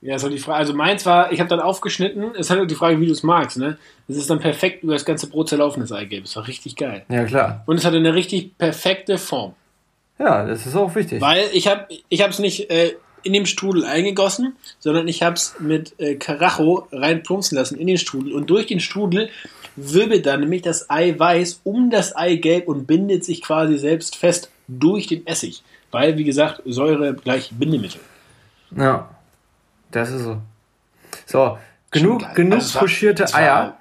[0.00, 0.58] Ja, so die Frage.
[0.58, 2.30] Also meins war, ich habe dann aufgeschnitten.
[2.32, 3.58] Es ist halt die Frage, wie du es magst.
[3.58, 3.76] Ne,
[4.08, 6.24] es ist dann perfekt über das ganze Brot zerlaufenes Eigelb.
[6.24, 7.04] Es war richtig geil.
[7.10, 7.62] Ja klar.
[7.66, 9.52] Und es hatte eine richtig perfekte Form.
[10.18, 11.20] Ja, das ist auch wichtig.
[11.20, 15.34] Weil ich habe, ich habe es nicht äh, in dem Strudel eingegossen, sondern ich habe
[15.34, 19.30] es mit äh, Karacho reinplumpsen lassen in den Strudel und durch den Strudel
[19.76, 25.06] wirbelt dann nämlich das Eiweiß um das Eigelb und bindet sich quasi selbst fest durch
[25.06, 25.62] den Essig.
[25.90, 28.00] Weil, wie gesagt, Säure gleich Bindemittel.
[28.76, 29.10] Ja,
[29.90, 30.40] das ist so.
[31.26, 31.58] So,
[31.90, 33.76] genug, genug also pochierte Eier.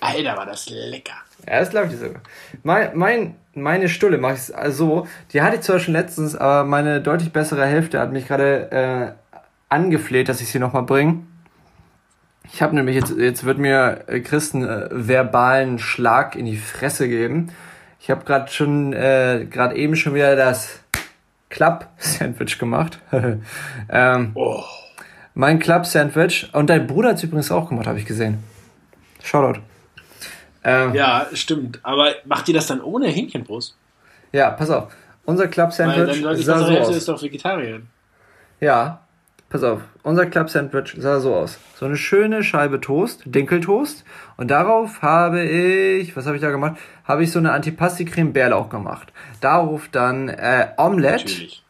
[0.00, 1.14] Alter, war das lecker.
[1.46, 2.20] Ja, das glaube ich sogar.
[2.62, 4.54] Mein, mein, meine Stulle mache ich so.
[4.54, 8.70] Also, die hatte ich zwar schon letztens, aber meine deutlich bessere Hälfte hat mich gerade
[8.70, 9.34] äh,
[9.68, 11.22] angefleht, dass ich sie nochmal bringe.
[12.52, 17.08] Ich habe nämlich jetzt, jetzt wird mir äh, Christen äh, verbalen Schlag in die Fresse
[17.08, 17.50] geben.
[18.00, 20.80] Ich habe gerade schon, äh, gerade eben schon wieder das
[21.48, 23.00] Club-Sandwich gemacht.
[23.88, 24.62] ähm, oh.
[25.34, 26.50] Mein Club-Sandwich.
[26.52, 28.44] Und dein Bruder hat es übrigens auch gemacht, habe ich gesehen.
[29.22, 29.60] Shoutout.
[30.64, 31.80] Ähm, ja, stimmt.
[31.82, 33.76] Aber macht ihr das dann ohne Hähnchenbrust?
[34.32, 34.92] Ja, pass auf.
[35.26, 36.96] Unser Club Sandwich Weil dann, sah so aus.
[36.96, 37.82] ist doch Vegetarier.
[38.60, 39.00] Ja,
[39.48, 41.58] pass auf, unser Club Sandwich sah so aus.
[41.76, 44.04] So eine schöne Scheibe Toast, Dinkeltoast.
[44.36, 46.76] Und darauf habe ich, was habe ich da gemacht?
[47.04, 49.12] Habe ich so eine Antipasti-Creme Bärlauch gemacht.
[49.40, 51.24] Darauf dann äh, Omelette.
[51.24, 51.62] Natürlich.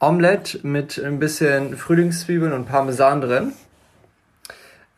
[0.00, 3.52] Omelette mit ein bisschen Frühlingszwiebeln und Parmesan drin.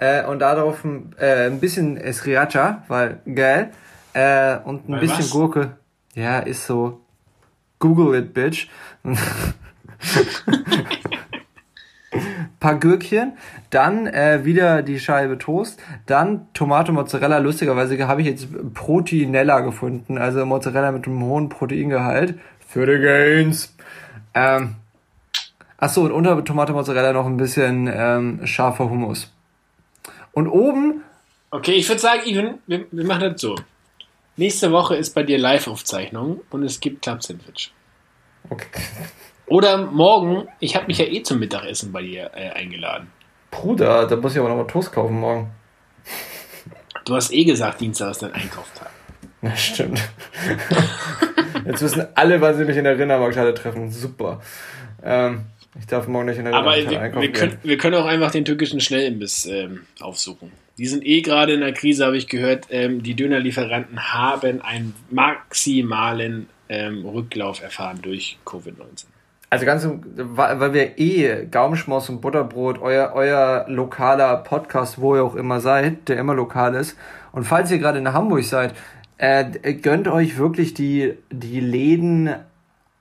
[0.02, 0.84] Äh, und darauf
[1.20, 3.70] äh, ein bisschen Sriracha, weil geil.
[4.14, 5.30] Äh, und ein weil bisschen was?
[5.30, 5.76] Gurke.
[6.14, 7.00] Ja, ist so.
[7.78, 8.68] Google it, bitch.
[12.58, 13.34] paar Gürkchen,
[13.70, 17.38] dann äh, wieder die Scheibe Toast, dann Tomate Mozzarella.
[17.38, 23.74] Lustigerweise habe ich jetzt Proteinella gefunden, also Mozzarella mit einem hohen Proteingehalt für die Gains.
[24.34, 24.74] Ähm,
[25.76, 29.32] achso, und unter Tomate Mozzarella noch ein bisschen ähm, scharfer Hummus.
[30.32, 31.02] Und oben.
[31.50, 33.56] Okay, ich würde sagen, Even, wir, wir machen das so.
[34.36, 37.72] Nächste Woche ist bei dir Live-Aufzeichnung und es gibt Club Sandwich.
[38.48, 38.82] Okay.
[39.46, 43.10] Oder morgen, ich habe mich ja eh zum Mittagessen bei dir äh, eingeladen.
[43.50, 45.50] Bruder, da muss ich aber noch mal Toast kaufen morgen.
[47.04, 48.90] Du hast eh gesagt, Dienstag ist dein Einkaufstag.
[49.42, 50.00] Na, stimmt.
[51.66, 53.90] Jetzt wissen alle, wann sie mich in der Rindermarkthalle treffen.
[53.90, 54.40] Super.
[55.02, 55.46] Ähm,
[55.78, 57.22] ich darf morgen nicht in der Rindermarkthalle wir, einkaufen.
[57.22, 60.52] Wir können, wir können auch einfach den türkischen Schnellimbiss ähm, aufsuchen.
[60.78, 62.66] Die sind eh gerade in der Krise, habe ich gehört.
[62.70, 69.04] Ähm, die Dönerlieferanten haben einen maximalen ähm, Rücklauf erfahren durch Covid-19.
[69.50, 75.34] Also ganz, weil wir eh Gaumenschmaus und Butterbrot, euer, euer lokaler Podcast, wo ihr auch
[75.34, 76.96] immer seid, der immer lokal ist.
[77.32, 78.74] Und falls ihr gerade in Hamburg seid,
[79.18, 82.34] äh, gönnt euch wirklich die, die Läden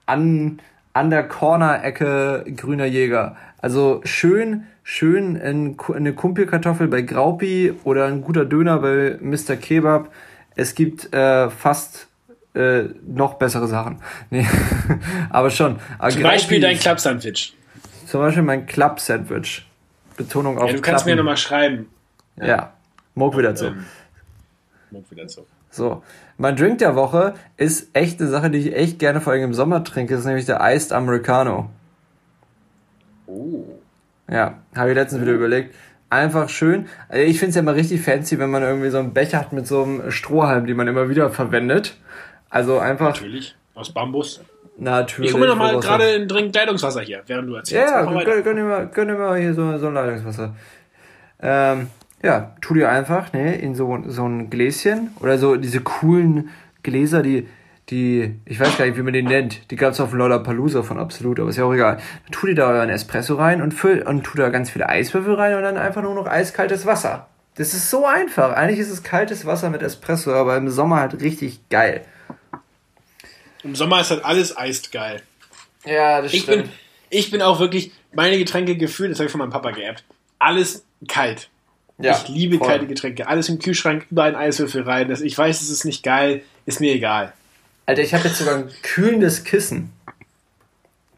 [0.06, 0.60] an,
[0.94, 3.36] an der Corner-Ecke Grüner Jäger.
[3.62, 9.56] Also schön, schön in, eine Kumpelkartoffel bei Graupi oder ein guter Döner bei Mr.
[9.56, 10.12] Kebab.
[10.56, 12.08] Es gibt äh, fast
[12.54, 14.00] äh, noch bessere Sachen.
[14.30, 14.48] Nee,
[15.30, 15.80] aber schon.
[16.00, 17.56] Aber zum Beispiel dein Club-Sandwich.
[18.06, 19.66] Zum Beispiel mein Club-Sandwich.
[20.18, 21.10] Betonung auf Ja, du kannst Klappen.
[21.12, 21.90] mir nochmal schreiben.
[22.36, 22.74] Ja, ja.
[23.16, 23.68] Mog wieder zu.
[23.68, 23.86] Ähm,
[24.92, 25.46] Mog wieder zu.
[25.72, 26.04] So,
[26.38, 29.54] mein Drink der Woche ist echt eine Sache, die ich echt gerne vor allem im
[29.54, 30.14] Sommer trinke.
[30.14, 31.70] Das ist nämlich der Iced Americano.
[33.26, 33.64] Oh.
[34.30, 35.74] Ja, habe ich letztens wieder überlegt.
[36.10, 36.88] Einfach schön.
[37.14, 39.66] Ich finde es ja immer richtig fancy, wenn man irgendwie so einen Becher hat mit
[39.66, 41.96] so einem Strohhalm, die man immer wieder verwendet.
[42.50, 43.16] Also einfach.
[43.16, 43.56] Natürlich.
[43.74, 44.42] Aus Bambus.
[44.78, 45.30] Natürlich.
[45.30, 47.94] Ich hole mir noch mal gerade einen Drink Leitungswasser hier, während du erzählst.
[47.94, 50.56] Ja, ja gönn, gönn, dir mal, gönn dir mal hier so, so ein Leitungswasser.
[51.40, 51.88] Ähm,
[52.24, 56.50] ja, tu dir einfach, ne, in so, so ein Gläschen oder so diese coolen
[56.84, 57.48] Gläser, die,
[57.90, 59.72] die, ich weiß gar nicht, wie man den nennt.
[59.72, 62.00] Die gab's auf dem Lollapalooza von Absolut, aber ist ja auch egal.
[62.32, 65.56] Tu dir da euren Espresso rein und füll, und tu da ganz viele Eiswürfel rein
[65.56, 67.28] und dann einfach nur noch eiskaltes Wasser.
[67.56, 68.54] Das ist so einfach.
[68.54, 72.06] Eigentlich ist es kaltes Wasser mit Espresso, aber im Sommer halt richtig geil.
[73.64, 75.22] Im Sommer ist halt alles eist geil.
[75.86, 76.64] Ja, das ich stimmt.
[76.64, 76.72] Bin,
[77.10, 80.04] ich bin auch wirklich, meine Getränke gefühlt, das habe ich von meinem Papa geerbt,
[80.40, 81.50] alles kalt.
[81.98, 82.68] Ja, ich liebe voll.
[82.68, 83.28] kalte Getränke.
[83.28, 85.08] Alles im Kühlschrank, überall ein Eiswürfel rein.
[85.08, 87.34] Das, ich weiß, es ist nicht geil, ist mir egal.
[87.86, 89.92] Alter, ich habe jetzt sogar ein kühlendes Kissen.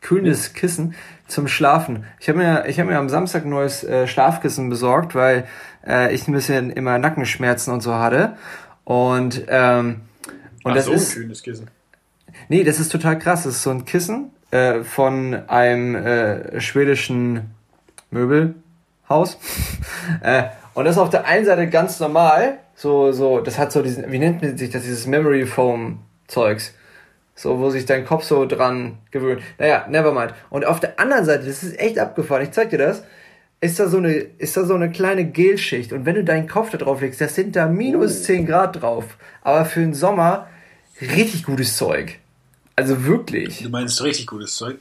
[0.02, 0.96] Kühlendes Kissen
[1.28, 2.06] zum Schlafen.
[2.20, 5.48] Ich habe mir, hab mir am Samstag ein neues äh, Schlafkissen besorgt, weil
[5.86, 8.38] äh, ich ein bisschen immer Nackenschmerzen und so hatte.
[8.84, 10.02] Und, ähm,
[10.64, 11.12] und Ach das so, ist.
[11.12, 11.68] Ein kühlendes Kissen.
[12.50, 13.44] Nee, das ist total krass.
[13.44, 17.52] Das ist so ein Kissen äh, von einem äh, schwedischen
[18.12, 19.38] Möbelhaus.
[20.74, 22.60] und das ist auf der einen Seite ganz normal.
[22.76, 26.74] So, so, das hat so diesen, wie nennt man sich das, dieses Memory Foam Zeugs.
[27.36, 29.42] So, wo sich dein Kopf so dran gewöhnt.
[29.58, 30.34] Naja, nevermind.
[30.50, 33.04] Und auf der anderen Seite, das ist echt abgefahren, ich zeig dir das,
[33.60, 35.94] ist da so eine, ist da so eine kleine Gelschicht.
[35.94, 38.24] Und wenn du deinen Kopf da drauf legst, das sind da minus oh.
[38.26, 39.18] 10 Grad drauf.
[39.42, 40.48] Aber für den Sommer
[41.02, 42.20] richtig gutes Zeug.
[42.76, 43.64] Also wirklich.
[43.64, 44.78] Du meinst richtig gutes Zeug?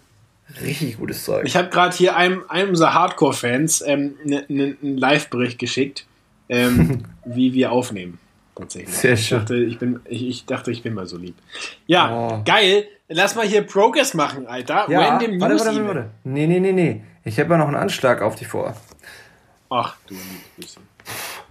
[0.60, 1.44] Richtig gutes Zeug.
[1.46, 6.06] Ich habe gerade hier einem, einem unserer Hardcore-Fans ähm, ne, ne, einen Live-Bericht geschickt,
[6.48, 8.18] ähm, wie wir aufnehmen.
[8.54, 8.94] Tatsächlich.
[8.94, 9.38] Sehr schön.
[9.38, 11.36] Ich dachte, ich, bin, ich, ich dachte, ich bin mal so lieb.
[11.86, 12.42] Ja, oh.
[12.44, 12.86] geil.
[13.08, 14.86] Lass mal hier Progress machen, Alter.
[14.90, 17.02] Ja, Random warte, News warte, warte, Nee, nee, nee, nee.
[17.24, 18.74] Ich habe ja noch einen Anschlag auf dich vor.
[19.70, 20.14] Ach, du.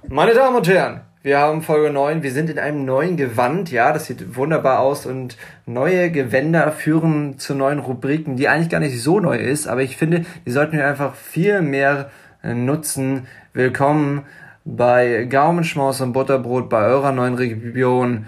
[0.07, 2.23] Meine Damen und Herren, wir haben Folge 9.
[2.23, 3.69] Wir sind in einem neuen Gewand.
[3.71, 5.05] Ja, das sieht wunderbar aus.
[5.05, 9.67] Und neue Gewänder führen zu neuen Rubriken, die eigentlich gar nicht so neu ist.
[9.67, 12.09] Aber ich finde, die sollten wir einfach viel mehr
[12.41, 13.27] äh, nutzen.
[13.53, 14.23] Willkommen
[14.65, 18.25] bei Gaumenschmaus und Butterbrot bei eurer neuen Region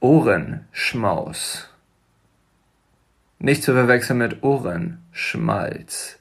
[0.00, 1.68] Ohrenschmaus.
[3.38, 6.19] Nicht zu verwechseln mit Ohrenschmalz.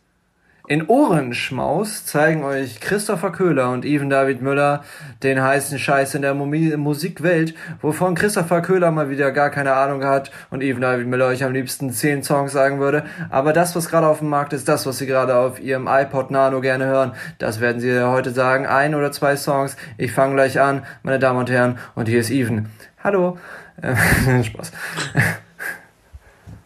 [0.69, 4.83] In Ohrenschmaus zeigen euch Christopher Köhler und Even David Müller
[5.23, 10.29] den heißen Scheiß in der Musikwelt, wovon Christopher Köhler mal wieder gar keine Ahnung hat
[10.51, 13.03] und Even David Müller euch am liebsten zehn Songs sagen würde.
[13.31, 16.29] Aber das, was gerade auf dem Markt ist, das, was sie gerade auf ihrem iPod
[16.29, 18.67] Nano gerne hören, das werden sie heute sagen.
[18.67, 19.75] Ein oder zwei Songs.
[19.97, 21.79] Ich fange gleich an, meine Damen und Herren.
[21.95, 22.69] Und hier ist Even.
[23.03, 23.39] Hallo.
[24.43, 24.71] Spaß.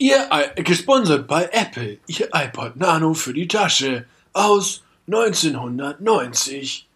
[0.04, 6.90] Ihr gesponsert bei Apple, Ihr iPod Nano für die Tasche aus 1990.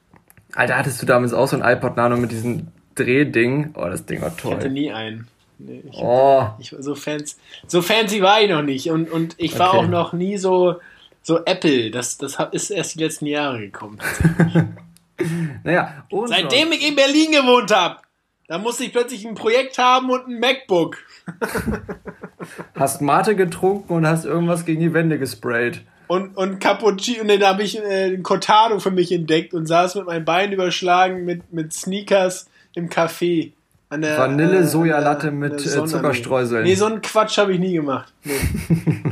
[0.53, 3.73] Alter, hattest du damals auch so ein iPod Nano mit diesem Drehding?
[3.75, 4.51] Oh, das Ding war toll.
[4.51, 5.29] Ich hatte nie einen.
[5.57, 6.49] Nee, ich oh.
[6.59, 8.91] ich, so, fancy, so fancy war ich noch nicht.
[8.91, 9.77] Und, und ich war okay.
[9.77, 10.81] auch noch nie so,
[11.21, 11.91] so Apple.
[11.91, 13.99] Das, das ist erst die letzten Jahre gekommen.
[15.63, 18.01] naja, Seitdem ich in Berlin gewohnt habe,
[18.49, 20.97] da musste ich plötzlich ein Projekt haben und ein MacBook.
[22.75, 25.81] hast Mate getrunken und hast irgendwas gegen die Wände gesprayt.
[26.07, 29.95] Und, und Cappuccino, und dann habe ich äh, ein Cortado für mich entdeckt und saß
[29.95, 33.51] mit meinen Beinen überschlagen mit, mit Sneakers im Café.
[33.91, 36.63] Der, Vanille, äh, Sojalatte mit äh, Zuckerstreuseln.
[36.63, 38.13] Nee, so einen Quatsch habe ich nie gemacht.
[38.23, 38.33] Nee.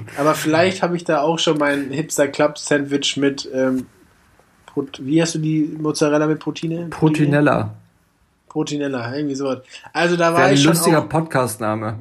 [0.17, 3.87] Aber vielleicht habe ich da auch schon mein Hipster Club Sandwich mit, ähm,
[4.99, 6.87] wie hast du die Mozzarella mit Proteine?
[6.89, 7.73] Proteinella.
[8.49, 9.59] Proteinella, irgendwie sowas.
[9.93, 11.99] Also da war Wäre ich ein schon lustiger Podcastname.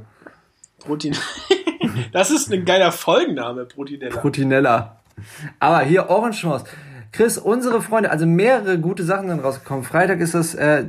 [0.85, 1.17] Protein.
[2.13, 4.17] das ist ein geiler Folgenname, Protinella.
[4.17, 4.97] Protinella.
[5.61, 6.65] Aber hier Orange Mouse.
[7.13, 9.85] Chris, unsere Freunde, also mehrere gute Sachen sind rausgekommen.
[9.85, 10.87] Freitag ist das, äh,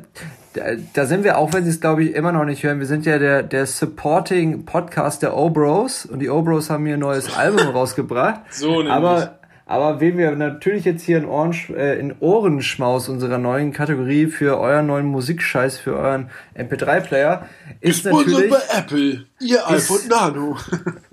[0.94, 3.06] da sind wir, auch wenn Sie es glaube ich immer noch nicht hören, wir sind
[3.06, 7.68] ja der, der Supporting Podcast der O-Bros und die O-Bros haben hier ein neues Album
[7.74, 8.42] rausgebracht.
[8.52, 8.92] So nämlich.
[8.92, 14.28] Aber aber wen wir natürlich jetzt hier in, Orange, äh, in Ohrenschmaus unserer neuen Kategorie
[14.28, 17.50] für euren neuen Musikscheiß, für euren MP3-Player,
[17.82, 18.52] ist Gesponsert natürlich...
[18.52, 20.58] bei Apple, ihr ist, iPhone Nano.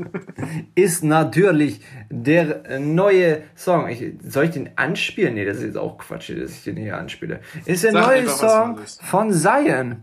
[0.74, 3.88] ist natürlich der neue Song.
[3.88, 5.32] Ich, soll ich den anspielen?
[5.32, 7.40] Nee, das ist jetzt auch Quatsch, dass ich den hier anspiele.
[7.64, 10.02] Ist der Sag neue Song von Zion.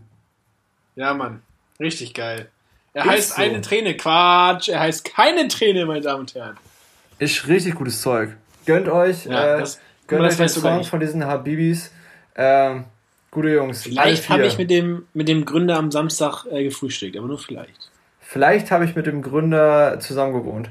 [0.96, 1.42] Ja, Mann.
[1.78, 2.48] Richtig geil.
[2.94, 3.42] Er ist heißt so.
[3.42, 3.96] eine Träne.
[3.96, 4.68] Quatsch.
[4.68, 6.56] Er heißt keine Träne, meine Damen und Herren.
[7.20, 8.36] Ist richtig gutes Zeug.
[8.70, 11.90] Gönnt euch, ja, äh, das, gönnt euch den Song von diesen Habibis.
[12.36, 12.84] Ähm,
[13.32, 13.82] gute Jungs.
[13.82, 17.90] Vielleicht habe ich mit dem, mit dem Gründer am Samstag äh, gefrühstückt, aber nur vielleicht.
[18.20, 20.70] Vielleicht habe ich mit dem Gründer zusammen gewohnt.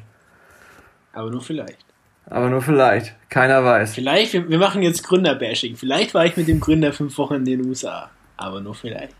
[1.11, 1.85] Aber nur vielleicht.
[2.25, 3.15] Aber nur vielleicht.
[3.29, 3.95] Keiner weiß.
[3.95, 5.75] Vielleicht, wir, wir machen jetzt Gründerbashing.
[5.75, 8.09] Vielleicht war ich mit dem Gründer fünf Wochen in den USA.
[8.37, 9.13] Aber nur vielleicht.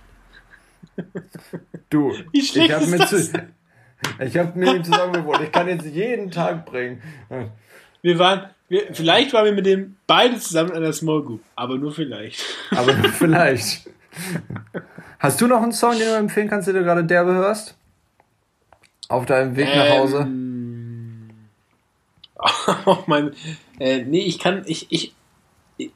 [1.89, 3.02] Du, Wie schlecht ich habe mit,
[4.26, 5.42] ich habe mit ihm zusammen gewohnt.
[5.44, 7.02] Ich kann jetzt jeden Tag bringen.
[8.02, 11.78] Wir waren, wir, vielleicht waren wir mit dem beide zusammen in einer Small Group, aber
[11.78, 12.44] nur vielleicht.
[12.72, 13.90] Aber nur vielleicht.
[15.20, 17.76] Hast du noch einen Song, den du empfehlen kannst, den du gerade derbe hörst?
[19.08, 20.28] Auf deinem Weg ähm, nach Hause?
[22.86, 23.34] Oh mein,
[23.80, 25.14] äh, nee, ich kann, ich, ich,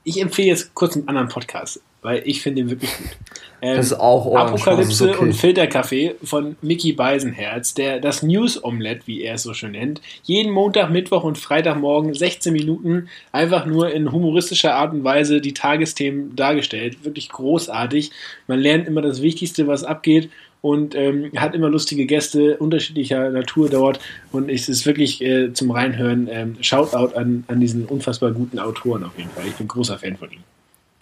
[0.04, 3.18] ich empfehle jetzt kurz einen anderen Podcast weil ich finde ihn wirklich gut.
[3.64, 5.20] Ähm, das ist auch Orange, Apokalypse okay.
[5.20, 10.02] und Filterkaffee von Mickey Beisenherz, der das News Omelette, wie er es so schön nennt,
[10.24, 15.54] jeden Montag, Mittwoch und Freitagmorgen 16 Minuten einfach nur in humoristischer Art und Weise die
[15.54, 17.06] Tagesthemen dargestellt.
[17.06, 18.12] Wirklich großartig.
[18.48, 23.70] Man lernt immer das Wichtigste, was abgeht und ähm, hat immer lustige Gäste unterschiedlicher Natur
[23.70, 24.02] dort
[24.34, 29.06] und es ist wirklich äh, zum Reinhören ähm, Shoutout an, an diesen unfassbar guten Autoren
[29.06, 29.48] auf jeden Fall.
[29.48, 30.44] Ich bin großer Fan von ihm.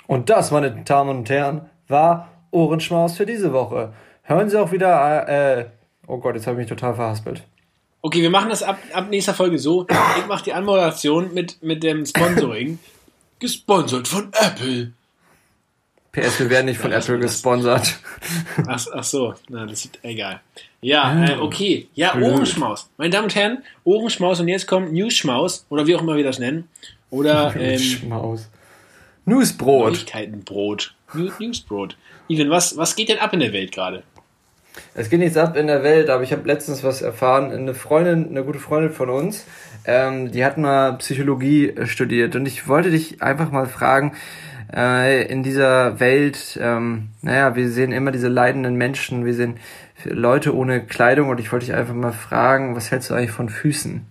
[0.05, 3.93] Und das, meine Damen und Herren, war Ohrenschmaus für diese Woche.
[4.23, 5.65] Hören Sie auch wieder, äh,
[6.07, 7.43] oh Gott, jetzt habe ich mich total verhaspelt.
[8.01, 9.85] Okay, wir machen das ab, ab nächster Folge so.
[10.17, 12.79] Ich mache die Anmoderation mit, mit dem Sponsoring.
[13.39, 14.91] Gesponsert von Apple.
[16.11, 17.97] PS, wir werden nicht von ja, Apple gesponsert.
[18.67, 20.41] Ach, ach, so, na, das ist egal.
[20.81, 21.87] Ja, äh, okay.
[21.93, 22.15] Ja.
[22.15, 22.89] Ohrenschmaus.
[22.97, 26.37] Meine Damen und Herren, Ohrenschmaus und jetzt kommt Newsschmaus oder wie auch immer wir das
[26.37, 26.67] nennen.
[27.11, 28.49] Oder ähm, Schmaus.
[29.31, 29.93] Newsbrot.
[29.93, 30.93] Neuigkeitenbrot.
[31.13, 31.97] Newsbrot.
[32.27, 34.03] Ivan, was, was geht denn ab in der Welt gerade?
[34.93, 37.51] Es geht nichts ab in der Welt, aber ich habe letztens was erfahren.
[37.51, 39.45] Eine Freundin, eine gute Freundin von uns,
[39.85, 44.15] ähm, die hat mal Psychologie studiert und ich wollte dich einfach mal fragen,
[44.73, 49.59] äh, in dieser Welt, ähm, naja, wir sehen immer diese leidenden Menschen, wir sehen
[50.05, 53.49] Leute ohne Kleidung und ich wollte dich einfach mal fragen, was hältst du eigentlich von
[53.49, 54.05] Füßen?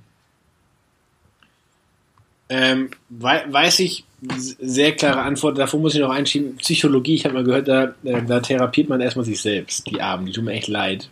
[2.50, 5.58] Ähm, weiß ich, sehr klare Antwort.
[5.58, 6.56] Davor muss ich noch einschieben.
[6.56, 9.86] Psychologie, ich habe mal gehört, da, äh, da therapiert man erstmal sich selbst.
[9.86, 11.08] Die Abend, die tun mir echt leid.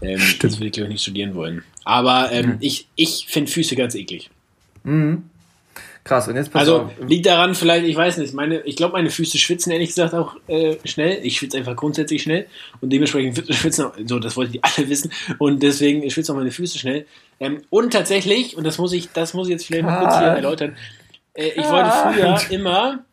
[0.00, 1.64] Ähm, das will ich, glaube ich, nicht studieren wollen.
[1.84, 2.56] Aber ähm, mhm.
[2.60, 4.30] ich, ich finde Füße ganz eklig.
[4.84, 5.24] Mhm.
[6.04, 6.90] Krass, und jetzt pass Also auf.
[7.06, 10.34] liegt daran vielleicht, ich weiß nicht, meine, ich glaube, meine Füße schwitzen ehrlich gesagt auch
[10.48, 11.20] äh, schnell.
[11.22, 12.46] Ich schwitze einfach grundsätzlich schnell
[12.80, 16.50] und dementsprechend schwitzen auch, so, das wollten die alle wissen und deswegen schwitzen auch meine
[16.50, 17.06] Füße schnell.
[17.38, 20.26] Ähm, und tatsächlich, und das muss ich, das muss ich jetzt vielleicht mal kurz hier
[20.26, 20.76] erläutern,
[21.34, 23.04] äh, ich wollte früher immer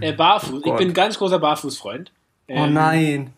[0.00, 0.62] äh, barfuß.
[0.64, 2.12] Oh ich bin ein ganz großer Barfußfreund.
[2.48, 3.32] Oh ähm, oh nein.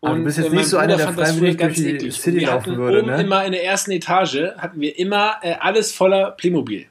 [0.00, 2.14] Und Aber du bist jetzt äh, nicht so einer, der freiwillig durch die eklig.
[2.14, 3.20] City wir laufen würde, oben ne?
[3.20, 6.86] immer in der ersten Etage hatten wir immer äh, alles voller Playmobil.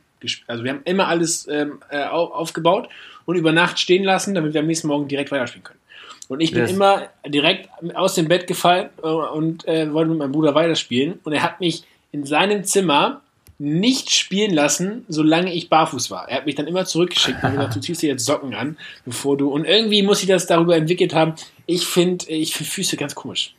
[0.48, 2.90] Also wir haben immer alles ähm, äh, aufgebaut
[3.26, 5.80] und über Nacht stehen lassen, damit wir am nächsten Morgen direkt weiterspielen können.
[6.28, 6.72] Und ich bin yes.
[6.72, 11.20] immer direkt aus dem Bett gefallen äh, und äh, wollte mit meinem Bruder weiterspielen.
[11.24, 13.22] Und er hat mich in seinem Zimmer
[13.58, 16.28] nicht spielen lassen, solange ich barfuß war.
[16.28, 19.38] Er hat mich dann immer zurückgeschickt und gesagt, du ziehst dir jetzt Socken an, bevor
[19.38, 19.50] du.
[19.50, 21.34] Und irgendwie muss ich das darüber entwickelt haben.
[21.66, 23.54] Ich finde ich find Füße ganz komisch.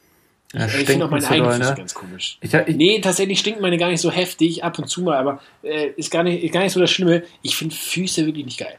[0.53, 1.77] Ja, ich finde auch meine eigenen Füße ne?
[1.77, 2.39] ganz komisch.
[2.41, 5.41] Ich, ich, nee, tatsächlich stinken meine gar nicht so heftig, ab und zu mal, aber
[5.63, 7.25] äh, ist, gar nicht, ist gar nicht so das Schlimme.
[7.43, 8.79] Ich finde Füße wirklich nicht geil.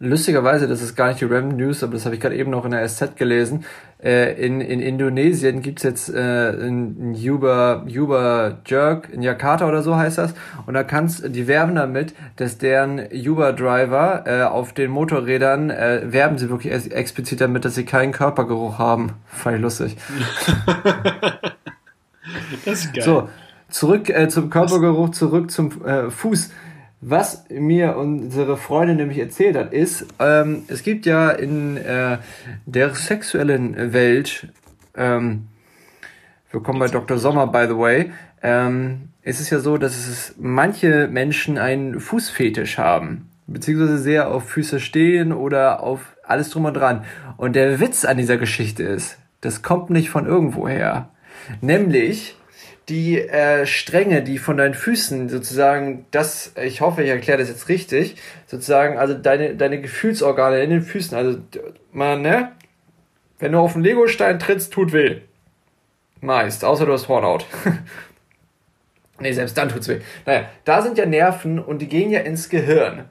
[0.00, 2.64] Lustigerweise, das ist gar nicht die Random News, aber das habe ich gerade eben noch
[2.64, 3.64] in der SZ gelesen.
[4.00, 9.96] Äh, in, in Indonesien gibt's jetzt äh, ein Uber, Uber Jerk, in Jakarta oder so
[9.96, 10.34] heißt das.
[10.66, 16.38] Und da kannst, die werben damit, dass deren Uber-Driver äh, auf den Motorrädern äh, werben
[16.38, 19.14] sie wirklich explizit damit, dass sie keinen Körpergeruch haben.
[19.26, 19.96] Fand ich lustig.
[22.64, 23.02] das ist geil.
[23.02, 23.28] So,
[23.68, 26.50] zurück äh, zum Körpergeruch, zurück zum äh, Fuß.
[27.00, 32.18] Was mir unsere Freundin nämlich erzählt hat, ist, ähm, es gibt ja in äh,
[32.66, 34.48] der sexuellen Welt,
[34.96, 35.46] ähm,
[36.50, 37.18] wir kommen bei Dr.
[37.18, 38.10] Sommer, by the way,
[38.42, 44.48] ähm, ist es ja so, dass es manche Menschen einen Fußfetisch haben, beziehungsweise sehr auf
[44.48, 47.04] Füße stehen oder auf alles drum und dran.
[47.36, 51.10] Und der Witz an dieser Geschichte ist, das kommt nicht von irgendwoher.
[51.60, 52.37] Nämlich,
[52.88, 57.68] die äh, Stränge, die von deinen Füßen sozusagen, das, ich hoffe, ich erkläre das jetzt
[57.68, 58.16] richtig,
[58.46, 61.38] sozusagen, also deine, deine Gefühlsorgane in den Füßen, also
[61.92, 62.52] man, ne?
[63.38, 65.20] Wenn du auf einen Legostein trittst, tut weh.
[66.20, 67.46] Meist, außer du hast Hornhaut.
[69.20, 70.00] nee, selbst dann tut's weh.
[70.26, 73.04] Naja, da sind ja Nerven und die gehen ja ins Gehirn.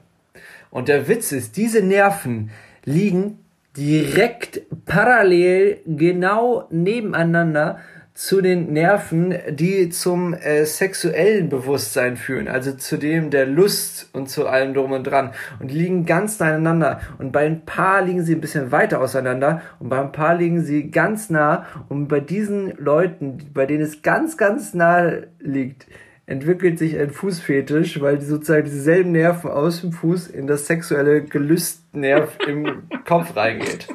[0.70, 2.50] Und der Witz ist, diese Nerven
[2.84, 3.38] liegen
[3.76, 7.78] direkt parallel genau nebeneinander
[8.18, 14.28] zu den Nerven, die zum äh, sexuellen Bewusstsein führen, also zu dem der Lust und
[14.28, 15.30] zu allem drum und dran.
[15.60, 17.00] Und die liegen ganz nah aneinander.
[17.18, 20.64] Und bei ein paar liegen sie ein bisschen weiter auseinander und bei ein paar liegen
[20.64, 21.64] sie ganz nah.
[21.88, 25.86] Und bei diesen Leuten, bei denen es ganz, ganz nah liegt,
[26.26, 31.22] entwickelt sich ein Fußfetisch, weil die sozusagen dieselben Nerven aus dem Fuß in das sexuelle
[31.22, 33.86] Gelüstnerv im Kopf reingeht.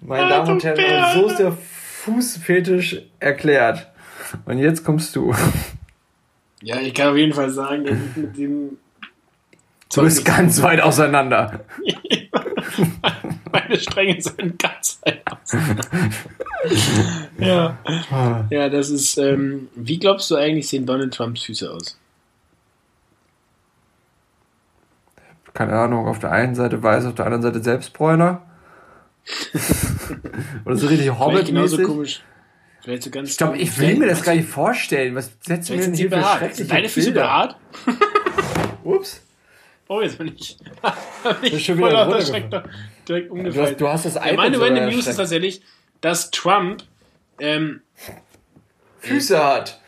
[0.00, 0.80] Meine Damen und Herren,
[1.14, 1.52] so ist der
[2.04, 3.90] Fußfetisch erklärt.
[4.44, 5.34] Und jetzt kommst du.
[6.60, 8.76] Ja, ich kann auf jeden Fall sagen, dass ich mit dem.
[9.94, 11.64] Du bist ganz weit auseinander.
[13.52, 15.88] Meine Stränge sind ganz weit auseinander.
[17.38, 17.78] ja.
[18.50, 19.16] ja, das ist.
[19.16, 21.98] Ähm, wie glaubst du eigentlich, sehen Donald Trumps Füße aus?
[25.54, 28.42] Keine Ahnung, auf der einen Seite weiß, auf der anderen Seite Selbstbräuner.
[30.64, 32.22] Oder so richtig hobbit genauso komisch.
[32.82, 35.14] Vielleicht so ganz ich glaube, ich will mir das gar nicht vorstellen.
[35.14, 37.56] Was setzt mir denn hier für schreckliche Deine Füße behaart?
[38.84, 39.22] Ups.
[39.88, 40.58] Oh, jetzt bin ich.
[41.40, 42.54] bin ich schon wieder direkt,
[43.08, 43.76] direkt umgefallen.
[43.78, 45.62] Du hast, du hast das ja, Meine Random News ist tatsächlich,
[46.00, 46.82] dass Trump
[47.38, 47.80] ähm,
[48.98, 49.80] Füße hat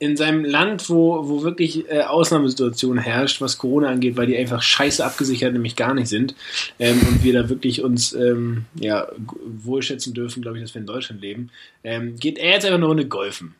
[0.00, 4.62] in seinem Land, wo, wo wirklich äh, Ausnahmesituation herrscht, was Corona angeht, weil die einfach
[4.62, 6.34] scheiße abgesichert nämlich gar nicht sind
[6.78, 9.08] ähm, und wir da wirklich uns ähm, ja,
[9.44, 11.50] wohlschätzen dürfen, glaube ich, dass wir in Deutschland leben,
[11.84, 13.54] ähm, geht er jetzt einfach eine Runde golfen.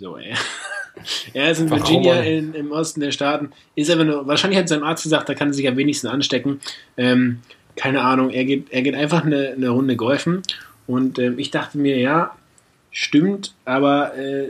[0.00, 0.36] So, er,
[1.32, 4.82] er ist in Virginia in, im Osten der Staaten, ist einfach nur, wahrscheinlich hat sein
[4.82, 6.60] Arzt gesagt, da kann er sich am wenigsten anstecken.
[6.96, 7.38] Ähm,
[7.76, 10.42] keine Ahnung, er geht, er geht einfach eine, eine Runde golfen
[10.88, 12.36] und ähm, ich dachte mir, ja,
[12.90, 14.48] stimmt, aber äh,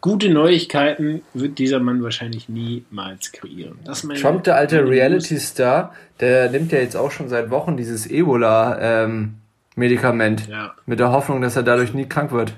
[0.00, 3.76] gute Neuigkeiten wird dieser Mann wahrscheinlich niemals kreieren.
[4.20, 10.44] Trump, der alte Reality-Star, der nimmt ja jetzt auch schon seit Wochen dieses Ebola-Medikament.
[10.46, 10.74] Ähm, ja.
[10.86, 12.54] Mit der Hoffnung, dass er dadurch nie krank wird.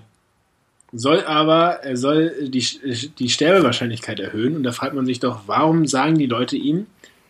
[0.93, 2.67] Soll aber, er soll die,
[3.19, 4.57] die Sterbewahrscheinlichkeit erhöhen.
[4.57, 6.89] Und da fragt man sich doch, warum sagen die Leute ihm,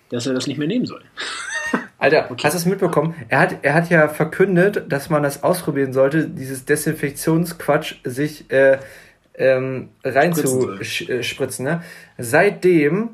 [0.08, 1.02] dass er das nicht mehr nehmen soll?
[1.98, 2.44] Alter, okay.
[2.44, 3.14] hast du es mitbekommen?
[3.28, 8.78] Er hat, er hat ja verkündet, dass man das ausprobieren sollte, dieses Desinfektionsquatsch sich äh,
[9.41, 11.64] ähm, reinzuspritzen.
[11.64, 11.82] Ne?
[12.18, 13.11] Seitdem,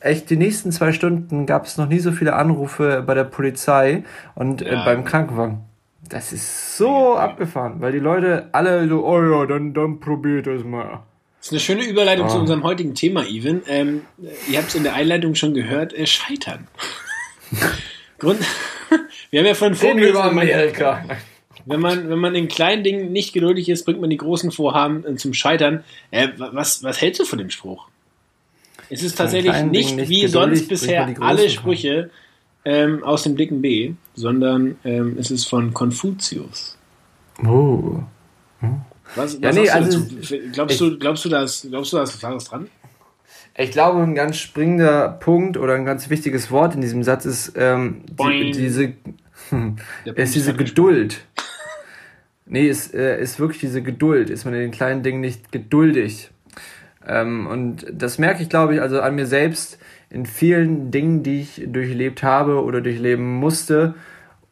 [0.00, 4.04] echt die nächsten zwei Stunden, gab es noch nie so viele Anrufe bei der Polizei
[4.34, 4.82] und äh, ja.
[4.82, 5.62] äh, beim Krankenwagen.
[6.08, 7.20] Das ist so ja.
[7.20, 11.02] abgefahren, weil die Leute alle so, oh ja, dann, dann probiert es mal.
[11.38, 12.30] Das ist eine schöne Überleitung oh.
[12.30, 13.62] zu unserem heutigen Thema, Even.
[13.66, 14.02] Ähm,
[14.48, 16.68] ihr habt es in der Einleitung schon gehört, äh, Scheitern.
[18.18, 18.40] Grund,
[19.30, 21.04] wir haben ja von vorhin über Amerika.
[21.66, 25.04] Wenn man, wenn man in kleinen Dingen nicht geduldig ist, bringt man die großen Vorhaben
[25.04, 25.84] äh, zum Scheitern.
[26.10, 27.88] Äh, was, was hältst du von dem Spruch?
[28.88, 32.10] Es ist tatsächlich nicht, nicht, wie sonst bisher alle Sprüche
[32.64, 36.76] ähm, aus dem dicken B, sondern ähm, es ist von Konfuzius.
[37.44, 38.00] Oh.
[38.60, 38.80] Hm.
[39.14, 40.06] Was, ja, was nee, also,
[40.52, 42.68] glaubst, ich, du, glaubst du, dass, glaubst du, da ist was dran?
[43.56, 47.52] Ich glaube, ein ganz springender Punkt oder ein ganz wichtiges Wort in diesem Satz ist
[47.56, 48.94] ähm, die, diese,
[50.14, 51.20] ist diese Geduld.
[52.52, 54.28] Nee, ist, äh, ist wirklich diese Geduld.
[54.28, 56.30] Ist man in den kleinen Dingen nicht geduldig.
[57.06, 59.78] Ähm, und das merke ich, glaube ich, also an mir selbst
[60.10, 63.94] in vielen Dingen, die ich durchlebt habe oder durchleben musste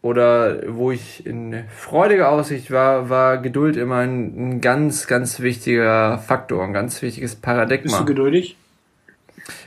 [0.00, 6.18] oder wo ich in freudiger Aussicht war, war Geduld immer ein, ein ganz, ganz wichtiger
[6.18, 7.82] Faktor, ein ganz wichtiges Paradigma.
[7.82, 8.56] Bist du geduldig?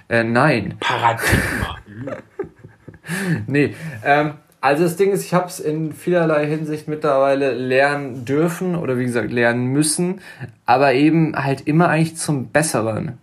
[0.07, 0.75] Äh, nein.
[0.79, 1.79] Paradigma.
[3.47, 3.75] nee.
[4.05, 8.97] Ähm, also das Ding ist, ich habe es in vielerlei Hinsicht mittlerweile lernen dürfen oder
[8.99, 10.21] wie gesagt lernen müssen,
[10.67, 13.17] aber eben halt immer eigentlich zum Besseren.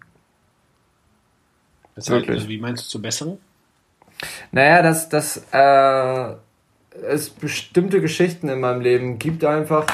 [1.95, 3.39] Das heißt, also wie meinst du zum Besseren?
[4.51, 6.35] Naja, dass, dass äh,
[7.09, 9.87] es bestimmte Geschichten in meinem Leben gibt einfach,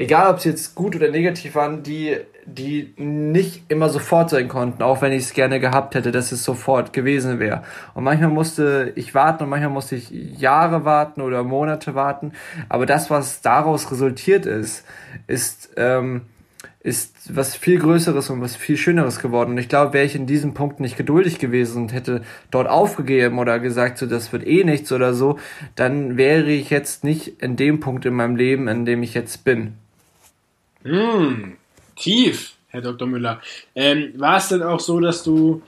[0.00, 4.82] egal ob sie jetzt gut oder negativ waren, die, die nicht immer sofort sein konnten,
[4.82, 7.62] auch wenn ich es gerne gehabt hätte, dass es sofort gewesen wäre.
[7.92, 12.32] Und manchmal musste ich warten und manchmal musste ich Jahre warten oder Monate warten.
[12.70, 14.86] Aber das, was daraus resultiert ist,
[15.26, 16.22] ist, ähm,
[16.82, 19.50] ist was viel Größeres und was viel Schöneres geworden.
[19.50, 23.38] Und ich glaube, wäre ich in diesem Punkt nicht geduldig gewesen und hätte dort aufgegeben
[23.38, 25.38] oder gesagt, so das wird eh nichts oder so,
[25.74, 29.44] dann wäre ich jetzt nicht in dem Punkt in meinem Leben, in dem ich jetzt
[29.44, 29.74] bin.
[30.84, 31.56] Mm,
[31.96, 33.06] tief, Herr Dr.
[33.06, 33.40] Müller.
[33.74, 35.62] Ähm, war es denn auch so, dass du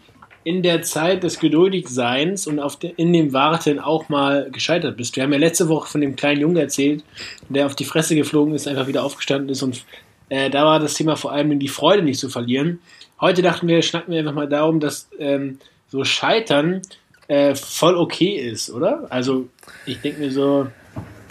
[0.44, 5.14] in der Zeit des Geduldigseins und auf de, in dem Warten auch mal gescheitert bist?
[5.16, 7.04] Wir haben ja letzte Woche von dem kleinen Jungen erzählt,
[7.48, 9.84] der auf die Fresse geflogen ist, einfach wieder aufgestanden ist und
[10.30, 12.80] äh, da war das Thema vor allem die Freude nicht zu verlieren.
[13.20, 15.58] Heute dachten wir, schnacken wir einfach mal darum, dass ähm,
[15.88, 16.80] so Scheitern
[17.28, 19.06] äh, voll okay ist, oder?
[19.10, 19.48] Also
[19.84, 20.68] ich denke mir so,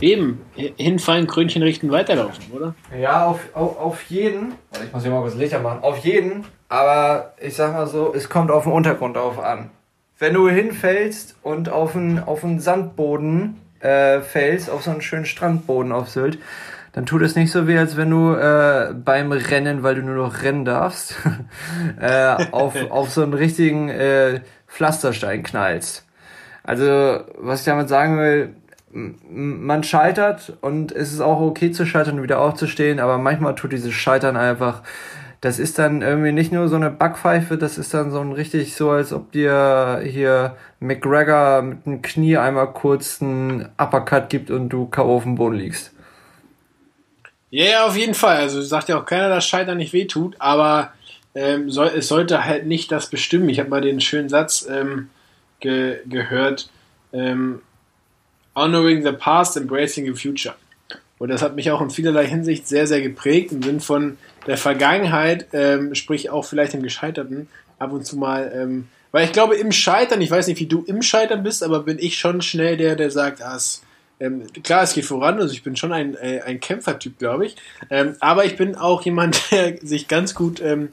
[0.02, 2.76] eben, hinfallen, Krönchen richten, weiterlaufen, oder?
[3.00, 4.54] Ja, auf, auf, auf jeden.
[4.84, 5.84] Ich muss hier mal kurz Lichter machen.
[5.84, 9.70] Auf jeden, aber ich sag mal so, es kommt auf den Untergrund drauf an.
[10.18, 15.26] Wenn du hinfällst und auf einen, auf einen Sandboden äh, fällst, auf so einen schönen
[15.26, 16.38] Strandboden auf Sylt,
[16.94, 20.16] dann tut es nicht so weh, als wenn du äh, beim Rennen, weil du nur
[20.16, 21.16] noch rennen darfst,
[22.00, 26.06] äh, auf, auf so einen richtigen äh, Pflasterstein knallst.
[26.64, 28.56] Also, was ich damit sagen will,
[28.94, 33.72] man scheitert und es ist auch okay zu scheitern und wieder aufzustehen, aber manchmal tut
[33.72, 34.82] dieses Scheitern einfach,
[35.42, 38.76] das ist dann irgendwie nicht nur so eine Backpfeife, das ist dann so ein richtig
[38.76, 44.70] so, als ob dir hier McGregor mit dem Knie einmal kurz einen Uppercut gibt und
[44.70, 45.18] du K.O.
[45.18, 45.94] auf dem Boden liegst.
[47.50, 48.38] Ja, yeah, auf jeden Fall.
[48.38, 50.94] Also sagt ja auch keiner, dass Scheitern nicht wehtut, aber
[51.34, 53.50] ähm, soll, es sollte halt nicht das bestimmen.
[53.50, 55.10] Ich habe mal den schönen Satz ähm,
[55.60, 56.70] ge gehört,
[57.14, 57.62] ähm,
[58.56, 60.56] Honoring the past, embracing the future.
[61.20, 64.58] Und das hat mich auch in vielerlei Hinsicht sehr, sehr geprägt, im Sinn von der
[64.58, 67.48] Vergangenheit, ähm, sprich auch vielleicht im Gescheiterten,
[67.78, 70.84] ab und zu mal, ähm, weil ich glaube, im Scheitern, ich weiß nicht, wie du
[70.88, 73.84] im Scheitern bist, aber bin ich schon schnell der, der sagt, ah, es
[74.22, 77.56] ähm, klar, es geht voran, also ich bin schon ein, äh, ein Kämpfertyp, glaube ich.
[77.90, 80.90] Ähm, aber ich bin auch jemand, der sich ganz gut ähm,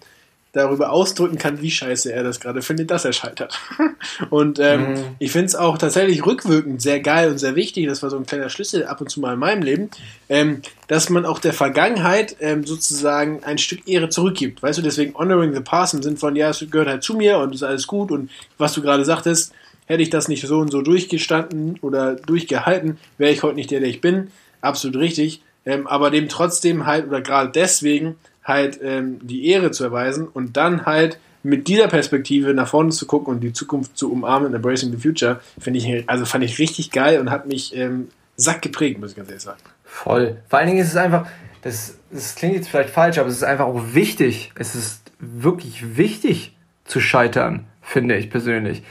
[0.52, 3.58] darüber ausdrücken kann, wie scheiße er das gerade findet, dass er scheitert.
[4.30, 5.04] und ähm, mhm.
[5.18, 8.26] ich finde es auch tatsächlich rückwirkend sehr geil und sehr wichtig, das war so ein
[8.26, 9.90] kleiner Schlüssel ab und zu mal in meinem Leben,
[10.28, 14.62] ähm, dass man auch der Vergangenheit ähm, sozusagen ein Stück Ehre zurückgibt.
[14.62, 17.38] Weißt du, deswegen honoring the past im Sinn von, ja, es gehört halt zu mir
[17.38, 19.52] und ist alles gut und was du gerade sagtest,
[19.88, 23.80] Hätte ich das nicht so und so durchgestanden oder durchgehalten, wäre ich heute nicht der,
[23.80, 24.30] der ich bin.
[24.60, 25.40] Absolut richtig.
[25.64, 28.16] Ähm, aber dem trotzdem halt, oder gerade deswegen,
[28.48, 33.06] halt ähm, die Ehre zu erweisen und dann halt mit dieser Perspektive nach vorne zu
[33.06, 36.90] gucken und die Zukunft zu umarmen, Embracing the Future, finde ich, also fand ich richtig
[36.90, 39.60] geil und hat mich ähm, sack geprägt, muss ich ganz ehrlich sagen.
[39.84, 40.38] Voll.
[40.48, 41.28] Vor allen Dingen ist es einfach,
[41.62, 44.52] das, das klingt jetzt vielleicht falsch, aber es ist einfach auch wichtig.
[44.56, 48.82] Es ist wirklich wichtig zu scheitern, finde ich persönlich.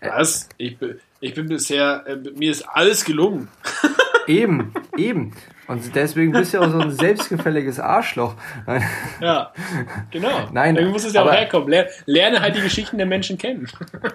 [0.00, 0.48] Was?
[0.56, 0.76] Ich,
[1.20, 3.48] ich bin bisher, äh, mir ist alles gelungen.
[4.26, 5.32] eben, eben.
[5.70, 8.34] Und deswegen bist du ja auch so ein selbstgefälliges Arschloch.
[9.20, 9.52] Ja,
[10.10, 10.48] genau.
[10.52, 11.68] Nein, Irgendwie muss es ja auch herkommen.
[11.68, 13.68] Ler lerne halt die Geschichten der Menschen kennen.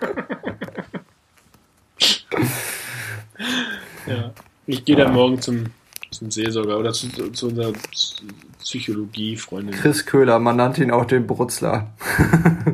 [4.06, 4.34] ja.
[4.68, 5.68] Ich gehe dann morgen zum,
[6.12, 7.72] zum Seelsorger oder zu, zu unserer
[8.60, 9.76] Psychologie-Freundin.
[9.76, 11.94] Chris Köhler, man nannte ihn auch den Brutzler.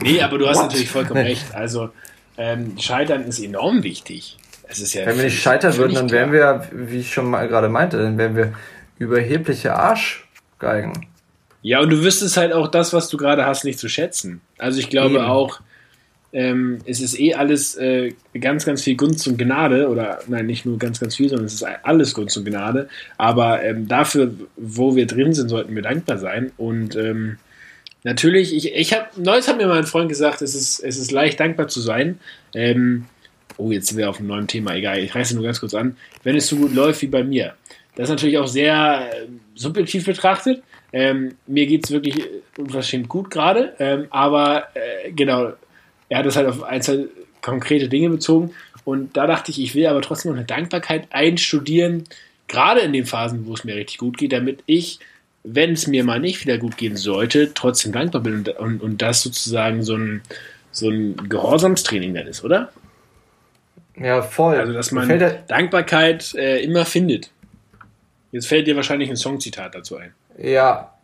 [0.00, 0.64] nee, aber du hast What?
[0.64, 1.28] natürlich vollkommen nee.
[1.28, 1.54] recht.
[1.54, 1.90] Also,
[2.36, 4.36] ähm, Scheitern ist enorm wichtig.
[4.70, 7.48] Es ist ja Wenn wir nicht scheitern würden, dann wären wir, wie ich schon mal
[7.48, 8.52] gerade meinte, dann wären wir
[8.98, 11.06] überhebliche Arschgeigen.
[11.62, 14.40] Ja, und du wüsstest halt auch das, was du gerade hast, nicht zu schätzen.
[14.58, 15.24] Also ich glaube Eben.
[15.24, 15.60] auch,
[16.32, 20.64] ähm, es ist eh alles äh, ganz, ganz viel Gunst und Gnade, oder nein, nicht
[20.64, 22.88] nur ganz, ganz viel, sondern es ist alles Gunst und Gnade.
[23.18, 26.52] Aber ähm, dafür, wo wir drin sind, sollten wir dankbar sein.
[26.56, 27.38] Und ähm,
[28.04, 31.40] natürlich, ich, ich habe, neues hat mir mein Freund gesagt, es ist, es ist leicht
[31.40, 32.20] dankbar zu sein.
[32.54, 33.06] Ähm,
[33.60, 35.96] oh, jetzt sind wir auf einem neuen Thema, egal, ich reiße nur ganz kurz an.
[36.22, 37.54] Wenn es so gut läuft wie bei mir.
[37.94, 40.62] Das ist natürlich auch sehr äh, subjektiv betrachtet.
[40.92, 42.24] Ähm, mir geht es wirklich
[42.56, 45.52] unverschämt gut gerade, ähm, aber äh, genau,
[46.08, 47.08] er hat es halt auf einzelne
[47.42, 48.52] konkrete Dinge bezogen.
[48.84, 52.04] Und da dachte ich, ich will aber trotzdem noch eine Dankbarkeit einstudieren,
[52.48, 54.98] gerade in den Phasen, wo es mir richtig gut geht, damit ich,
[55.44, 59.02] wenn es mir mal nicht wieder gut gehen sollte, trotzdem dankbar bin und, und, und
[59.02, 60.22] das sozusagen so ein,
[60.72, 62.72] so ein Gehorsamstraining dann ist, oder?
[64.00, 64.56] Ja, voll.
[64.56, 67.30] Also, dass man Dankbarkeit äh, immer findet.
[68.32, 70.14] Jetzt fällt dir wahrscheinlich ein Songzitat dazu ein.
[70.38, 70.94] Ja.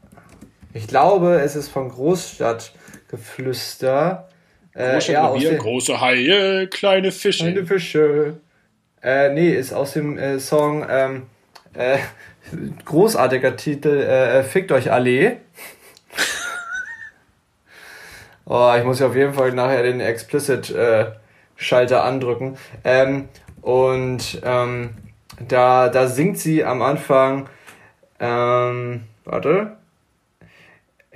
[0.72, 4.28] Ich glaube, es ist von Großstadtgeflüster.
[4.74, 7.44] Äh, ja, Bier, große Haie, kleine Fische.
[7.44, 8.38] Kleine Fische.
[9.03, 11.22] Äh, nee, ist aus dem äh, Song ähm,
[11.74, 11.99] äh,
[12.84, 15.38] großartiger Titel äh, Fickt euch alle.
[18.47, 21.07] oh, ich muss ja auf jeden Fall nachher den Explicit äh,
[21.57, 22.57] Schalter andrücken.
[22.84, 23.28] Ähm,
[23.62, 24.90] und ähm,
[25.48, 27.48] da, da singt sie am Anfang,
[28.20, 29.76] ähm, warte,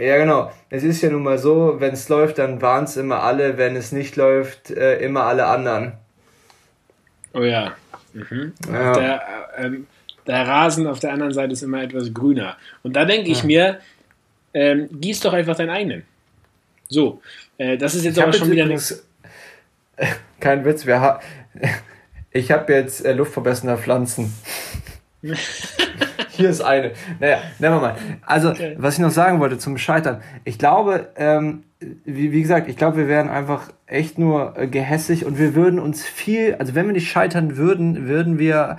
[0.00, 0.50] ja, genau.
[0.70, 3.76] Es ist ja nun mal so, wenn es läuft, dann waren es immer alle, wenn
[3.76, 5.92] es nicht läuft, äh, immer alle anderen.
[7.34, 7.74] Oh ja.
[8.14, 8.54] Mhm.
[8.72, 8.92] ja.
[8.94, 9.22] Der,
[9.56, 9.86] äh, ähm,
[10.26, 12.56] der, Rasen auf der anderen Seite ist immer etwas grüner.
[12.82, 13.46] Und da denke ich ja.
[13.46, 13.80] mir,
[14.54, 16.04] ähm, gieß doch einfach deinen eigenen.
[16.88, 17.20] So,
[17.58, 19.06] äh, das ist jetzt ich aber schon wieder nichts.
[20.40, 21.20] Kein Witz, wir ha
[22.32, 24.32] ich habe jetzt äh, luftverbessernde Pflanzen.
[26.30, 26.92] Hier ist eine.
[27.18, 27.98] Naja, never mind.
[28.24, 28.76] Also, okay.
[28.78, 30.22] was ich noch sagen wollte zum Scheitern.
[30.44, 31.64] Ich glaube, ähm,
[32.04, 35.78] wie, wie gesagt, ich glaube, wir wären einfach echt nur äh, gehässig und wir würden
[35.80, 38.78] uns viel, also wenn wir nicht scheitern würden, würden wir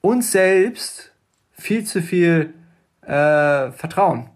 [0.00, 1.12] uns selbst
[1.52, 2.54] viel zu viel
[3.02, 4.29] äh, vertrauen.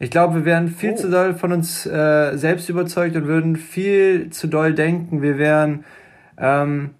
[0.00, 0.96] Ich glaube, wir wären viel oh.
[0.96, 5.22] zu doll von uns äh, selbst überzeugt und würden viel zu doll denken.
[5.22, 5.84] Wir wären
[6.38, 6.90] ähm,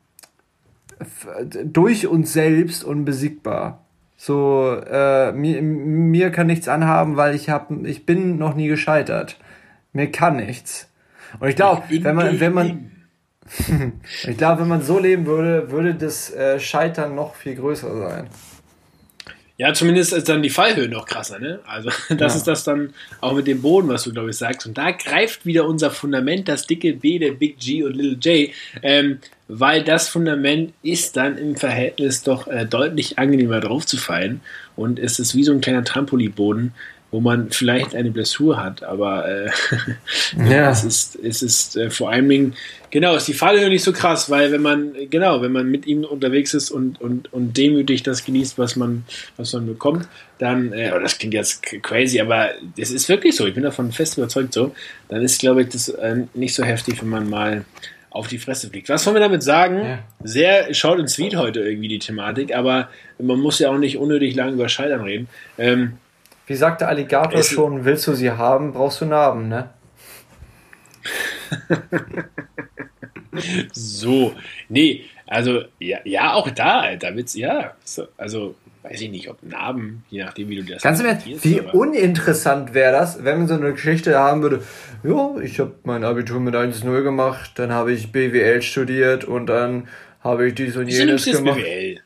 [1.65, 3.85] durch uns selbst unbesiegbar.
[4.17, 9.39] So, äh, mir, mir kann nichts anhaben, weil ich hab, ich bin noch nie gescheitert.
[9.93, 10.91] Mir kann nichts.
[11.39, 12.91] Und ich glaube, wenn man, wenn man,
[14.27, 18.27] ich glaube, wenn man so leben würde, würde das äh, Scheitern noch viel größer sein.
[19.59, 21.59] Ja, zumindest ist dann die Fallhöhe noch krasser, ne?
[21.67, 22.39] Also, das ja.
[22.39, 24.67] ist das dann auch mit dem Boden, was du, glaube ich, sagst.
[24.67, 28.51] Und da greift wieder unser Fundament, das dicke B, der Big G und Little J.
[28.83, 34.43] Ähm, weil das Fundament ist dann im Verhältnis doch äh, deutlich angenehmer draufzufallen
[34.77, 36.73] und es ist wie so ein kleiner Trampolinboden,
[37.11, 39.51] wo man vielleicht eine Blessur hat, aber äh,
[40.51, 40.71] ja.
[40.71, 42.55] es ist, es ist äh, vor allen Dingen,
[42.91, 46.05] genau, ist die Fallhöhe nicht so krass, weil wenn man, genau, wenn man mit ihm
[46.05, 49.05] unterwegs ist und, und, und demütig das genießt, was man,
[49.37, 50.09] was man bekommt,
[50.39, 54.19] dann, äh, das klingt jetzt crazy, aber es ist wirklich so, ich bin davon fest
[54.19, 54.75] überzeugt so,
[55.09, 57.65] dann ist, glaube ich, das äh, nicht so heftig, wenn man mal
[58.11, 58.89] auf die Fresse fliegt.
[58.89, 59.85] Was wollen wir damit sagen?
[59.85, 59.99] Ja.
[60.25, 64.35] Sehr short and sweet heute irgendwie die Thematik, aber man muss ja auch nicht unnötig
[64.35, 65.29] lang über Scheitern reden.
[65.59, 65.99] Ähm,
[66.47, 69.69] Wie sagte Alligator schon, willst du sie haben, brauchst du Narben, ne?
[73.73, 74.35] So,
[74.69, 79.43] nee, also ja, ja auch da, da wird's, ja, so, also weiß ich nicht, ob
[79.43, 83.49] Narben, je nachdem, wie du das Kannst du mir, wie uninteressant wäre das, wenn man
[83.49, 84.65] so eine Geschichte haben würde,
[85.03, 89.89] ja, ich habe mein Abitur mit 1-0 gemacht, dann habe ich BWL studiert und dann
[90.21, 91.59] habe ich dies und jenes gemacht.
[91.59, 92.01] BWL?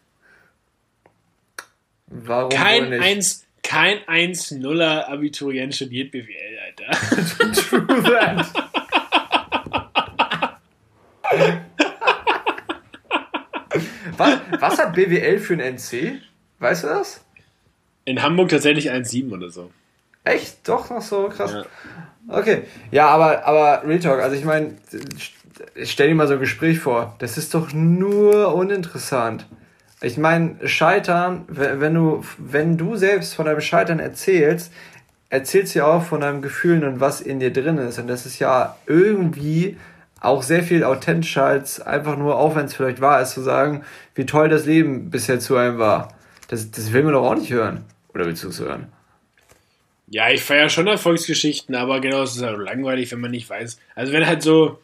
[2.07, 7.53] Warum kein 1, kein 1-0er Abiturient studiert BWL, Alter.
[7.55, 8.72] True that.
[14.17, 16.21] Was, was hat BWL für ein NC?
[16.59, 17.25] Weißt du das?
[18.05, 19.71] In Hamburg tatsächlich 1,7 oder so.
[20.25, 20.69] Echt?
[20.69, 21.53] Doch noch so krass.
[21.53, 21.65] Ja.
[22.29, 22.63] Okay.
[22.91, 24.77] Ja, aber, aber Real Talk, also ich meine,
[25.83, 27.17] stell dir mal so ein Gespräch vor.
[27.19, 29.47] Das ist doch nur uninteressant.
[30.01, 34.73] Ich meine, Scheitern, wenn du, wenn du selbst von deinem Scheitern erzählst,
[35.29, 37.99] erzählst du ja auch von deinem Gefühlen und was in dir drin ist.
[37.99, 39.79] Und das ist ja irgendwie
[40.23, 43.85] auch sehr viel authentischer als einfach nur, auch wenn es vielleicht wahr ist, zu sagen,
[44.15, 46.15] wie toll das Leben bisher zu einem war.
[46.49, 47.85] Das, das will man doch auch nicht hören.
[48.15, 48.87] Oder willst du es hören?
[50.09, 53.79] Ja, ich feiere schon Erfolgsgeschichten, aber genau, es ist halt langweilig, wenn man nicht weiß.
[53.95, 54.79] Also wenn halt so,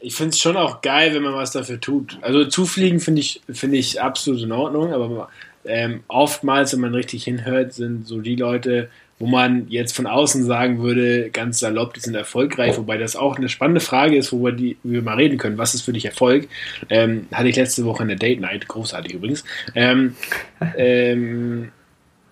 [0.00, 2.18] ich finde es schon auch geil, wenn man was dafür tut.
[2.22, 5.28] Also zufliegen finde ich, finde ich absolut in Ordnung, aber
[5.66, 8.88] ähm, oftmals, wenn man richtig hinhört, sind so die Leute,
[9.20, 13.36] wo man jetzt von außen sagen würde, ganz salopp, die sind erfolgreich, wobei das auch
[13.36, 15.58] eine spannende Frage ist, worüber die, wir mal reden können.
[15.58, 16.48] Was ist für dich Erfolg?
[16.88, 19.44] Ähm, hatte ich letzte Woche in der Date Night, großartig übrigens.
[19.74, 20.16] Ähm,
[20.76, 21.70] ähm,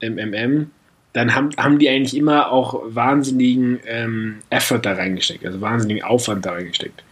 [0.00, 0.70] MMM
[1.14, 6.46] dann haben, haben die eigentlich immer auch wahnsinnigen ähm, Effort da reingesteckt, also wahnsinnigen Aufwand
[6.46, 7.02] da reingesteckt.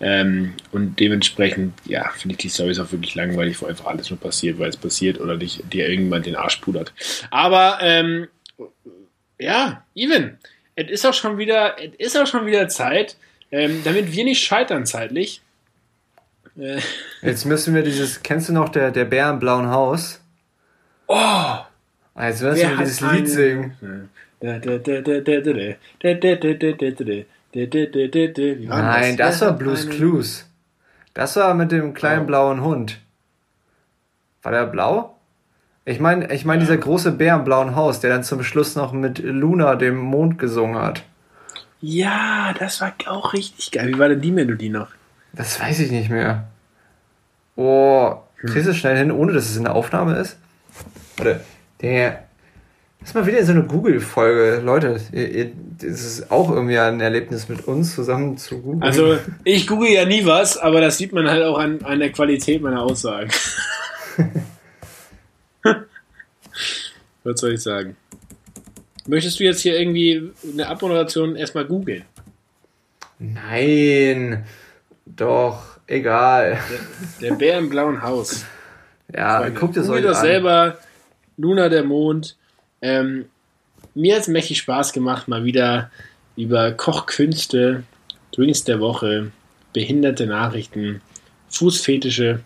[0.00, 4.18] Ähm, und dementsprechend, ja, finde ich die Stories auch wirklich langweilig, wo einfach alles nur
[4.18, 6.92] passiert, weil es passiert oder dich, dir irgendwann den Arsch pudert.
[7.30, 8.26] Aber, ähm,
[9.42, 10.38] ja, Even,
[10.74, 13.16] es ist auch schon wieder, es ist auch schon wieder Zeit,
[13.50, 15.42] ähm, damit wir nicht scheitern zeitlich.
[16.58, 16.80] Äh.
[17.22, 20.20] Jetzt müssen wir dieses, kennst du noch der, der Bär im blauen Haus?
[21.06, 21.56] Oh!
[22.18, 24.08] Jetzt wirst du dieses Lied singen.
[28.68, 30.46] Nein, das war Blues Clues.
[31.14, 32.98] Das war mit dem kleinen blauen Hund.
[34.42, 35.16] War der blau?
[35.84, 38.92] Ich meine, ich mein, dieser große Bär im blauen Haus, der dann zum Schluss noch
[38.92, 41.02] mit Luna, dem Mond, gesungen hat.
[41.80, 43.88] Ja, das war auch richtig geil.
[43.88, 44.88] Wie war denn die Melodie noch?
[45.32, 46.48] Das weiß ich nicht mehr.
[47.56, 50.38] Oh, kriegst du es schnell hin, ohne dass es in der Aufnahme ist?
[51.16, 51.40] Warte.
[51.80, 52.22] Der.
[53.00, 54.62] Das ist mal wieder so eine Google-Folge.
[54.64, 58.84] Leute, das ist auch irgendwie ein Erlebnis mit uns zusammen zu googeln.
[58.84, 62.12] Also, ich google ja nie was, aber das sieht man halt auch an, an der
[62.12, 63.30] Qualität meiner Aussagen.
[67.24, 67.96] was soll ich sagen?
[69.06, 72.04] Möchtest du jetzt hier irgendwie eine Abmoderation erstmal googeln?
[73.18, 74.44] Nein,
[75.06, 76.58] doch, egal.
[77.20, 78.44] Der, der Bär im blauen Haus.
[79.12, 80.26] Ja, Freunde, guckt es euch das an.
[80.26, 80.78] selber
[81.36, 82.36] Luna der Mond.
[82.80, 83.26] Ähm,
[83.94, 85.90] mir hat es mächtig Spaß gemacht, mal wieder
[86.36, 87.82] über Kochkünste,
[88.32, 89.32] Drinks der Woche,
[89.72, 91.02] behinderte Nachrichten,
[91.48, 92.40] Fußfetische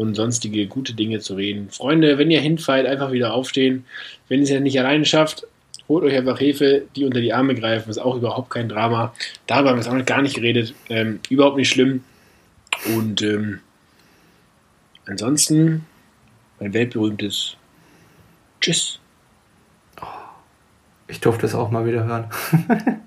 [0.00, 1.68] und sonstige gute Dinge zu reden.
[1.68, 3.84] Freunde, wenn ihr hinfallt, einfach wieder aufstehen.
[4.28, 5.46] Wenn ihr es ja nicht alleine schafft,
[5.88, 7.90] holt euch einfach Hilfe, die unter die Arme greifen.
[7.90, 9.12] Ist auch überhaupt kein Drama.
[9.46, 10.72] Darüber haben wir auch gar nicht geredet.
[10.88, 12.02] Ähm, überhaupt nicht schlimm.
[12.94, 13.60] Und ähm,
[15.04, 15.84] ansonsten
[16.60, 17.56] mein weltberühmtes
[18.62, 19.00] Tschüss.
[21.08, 22.24] Ich durfte es auch mal wieder hören.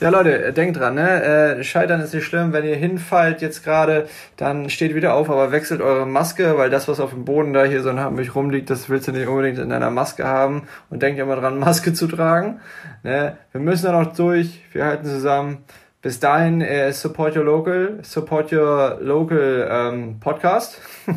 [0.00, 1.22] ja, Leute, denkt dran, ne?
[1.58, 2.52] Äh, Scheitern ist nicht schlimm.
[2.52, 6.88] Wenn ihr hinfallt jetzt gerade, dann steht wieder auf, aber wechselt eure Maske, weil das,
[6.88, 9.58] was auf dem Boden da hier so nach mich rumliegt, das willst du nicht unbedingt
[9.58, 10.62] in deiner Maske haben.
[10.88, 12.60] Und denkt immer dran, Maske zu tragen.
[13.02, 13.36] Ne?
[13.52, 14.64] Wir müssen da noch durch.
[14.72, 15.58] Wir halten zusammen.
[16.02, 20.80] Bis dahin, äh, support your local, support your local ähm, Podcast.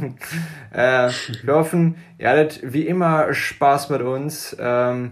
[0.73, 1.09] äh,
[1.43, 4.57] wir hoffen, ihr hattet wie immer Spaß mit uns.
[4.59, 5.11] Ähm,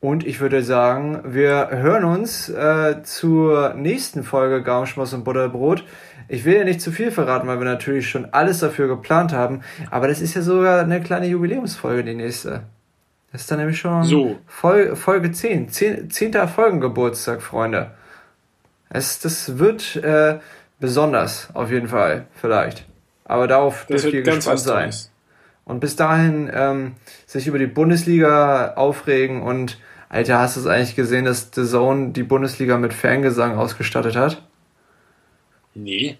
[0.00, 5.84] und ich würde sagen, wir hören uns äh, zur nächsten Folge Gaumenschmaus und Butterbrot.
[6.26, 9.60] Ich will ja nicht zu viel verraten, weil wir natürlich schon alles dafür geplant haben.
[9.90, 12.62] Aber das ist ja sogar eine kleine Jubiläumsfolge, die nächste.
[13.30, 14.38] Das ist dann nämlich schon so.
[14.46, 15.68] Folge, Folge 10.
[15.68, 16.10] 10.
[16.10, 16.48] 10.
[16.48, 17.90] Folgengeburtstag, Freunde.
[18.88, 20.38] Es, das wird äh,
[20.78, 22.86] besonders, auf jeden Fall, vielleicht.
[23.24, 24.90] Aber darauf das dürft ihr gespannt sein.
[25.64, 26.94] Und bis dahin ähm,
[27.26, 29.78] sich über die Bundesliga aufregen und
[30.10, 34.42] Alter, hast du es eigentlich gesehen, dass The Zone die Bundesliga mit Fangesang ausgestattet hat?
[35.74, 36.18] Nee.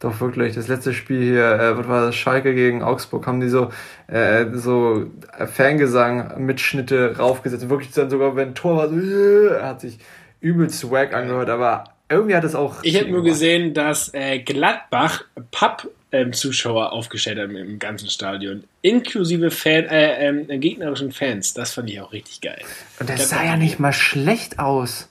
[0.00, 3.48] Doch wirklich, das letzte Spiel hier, äh, was war das, Schalke gegen Augsburg, haben die
[3.48, 3.70] so,
[4.08, 5.06] äh, so
[5.46, 7.68] Fangesang-Mitschnitte raufgesetzt.
[7.68, 9.98] Wirklich dann sogar, wenn Tor war, so, äh, hat sich
[10.40, 12.76] übelst swag angehört, aber irgendwie hat es auch.
[12.82, 19.50] Ich habe nur gesehen, dass äh, Gladbach Pub-Zuschauer ähm, aufgestellt haben im ganzen Stadion, inklusive
[19.50, 21.54] Fan, äh, äh, gegnerischen Fans.
[21.54, 22.62] Das fand ich auch richtig geil.
[22.98, 25.08] Und das sah ja nicht mal schlecht aus.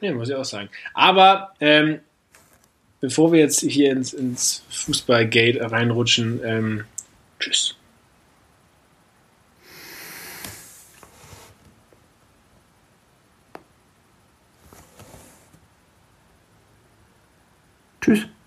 [0.00, 0.68] Ja, muss ich auch sagen.
[0.94, 2.00] Aber ähm,
[3.00, 6.84] bevor wir jetzt hier ins, ins Fußballgate reinrutschen, ähm,
[7.40, 7.77] tschüss.
[18.08, 18.37] Tschüss.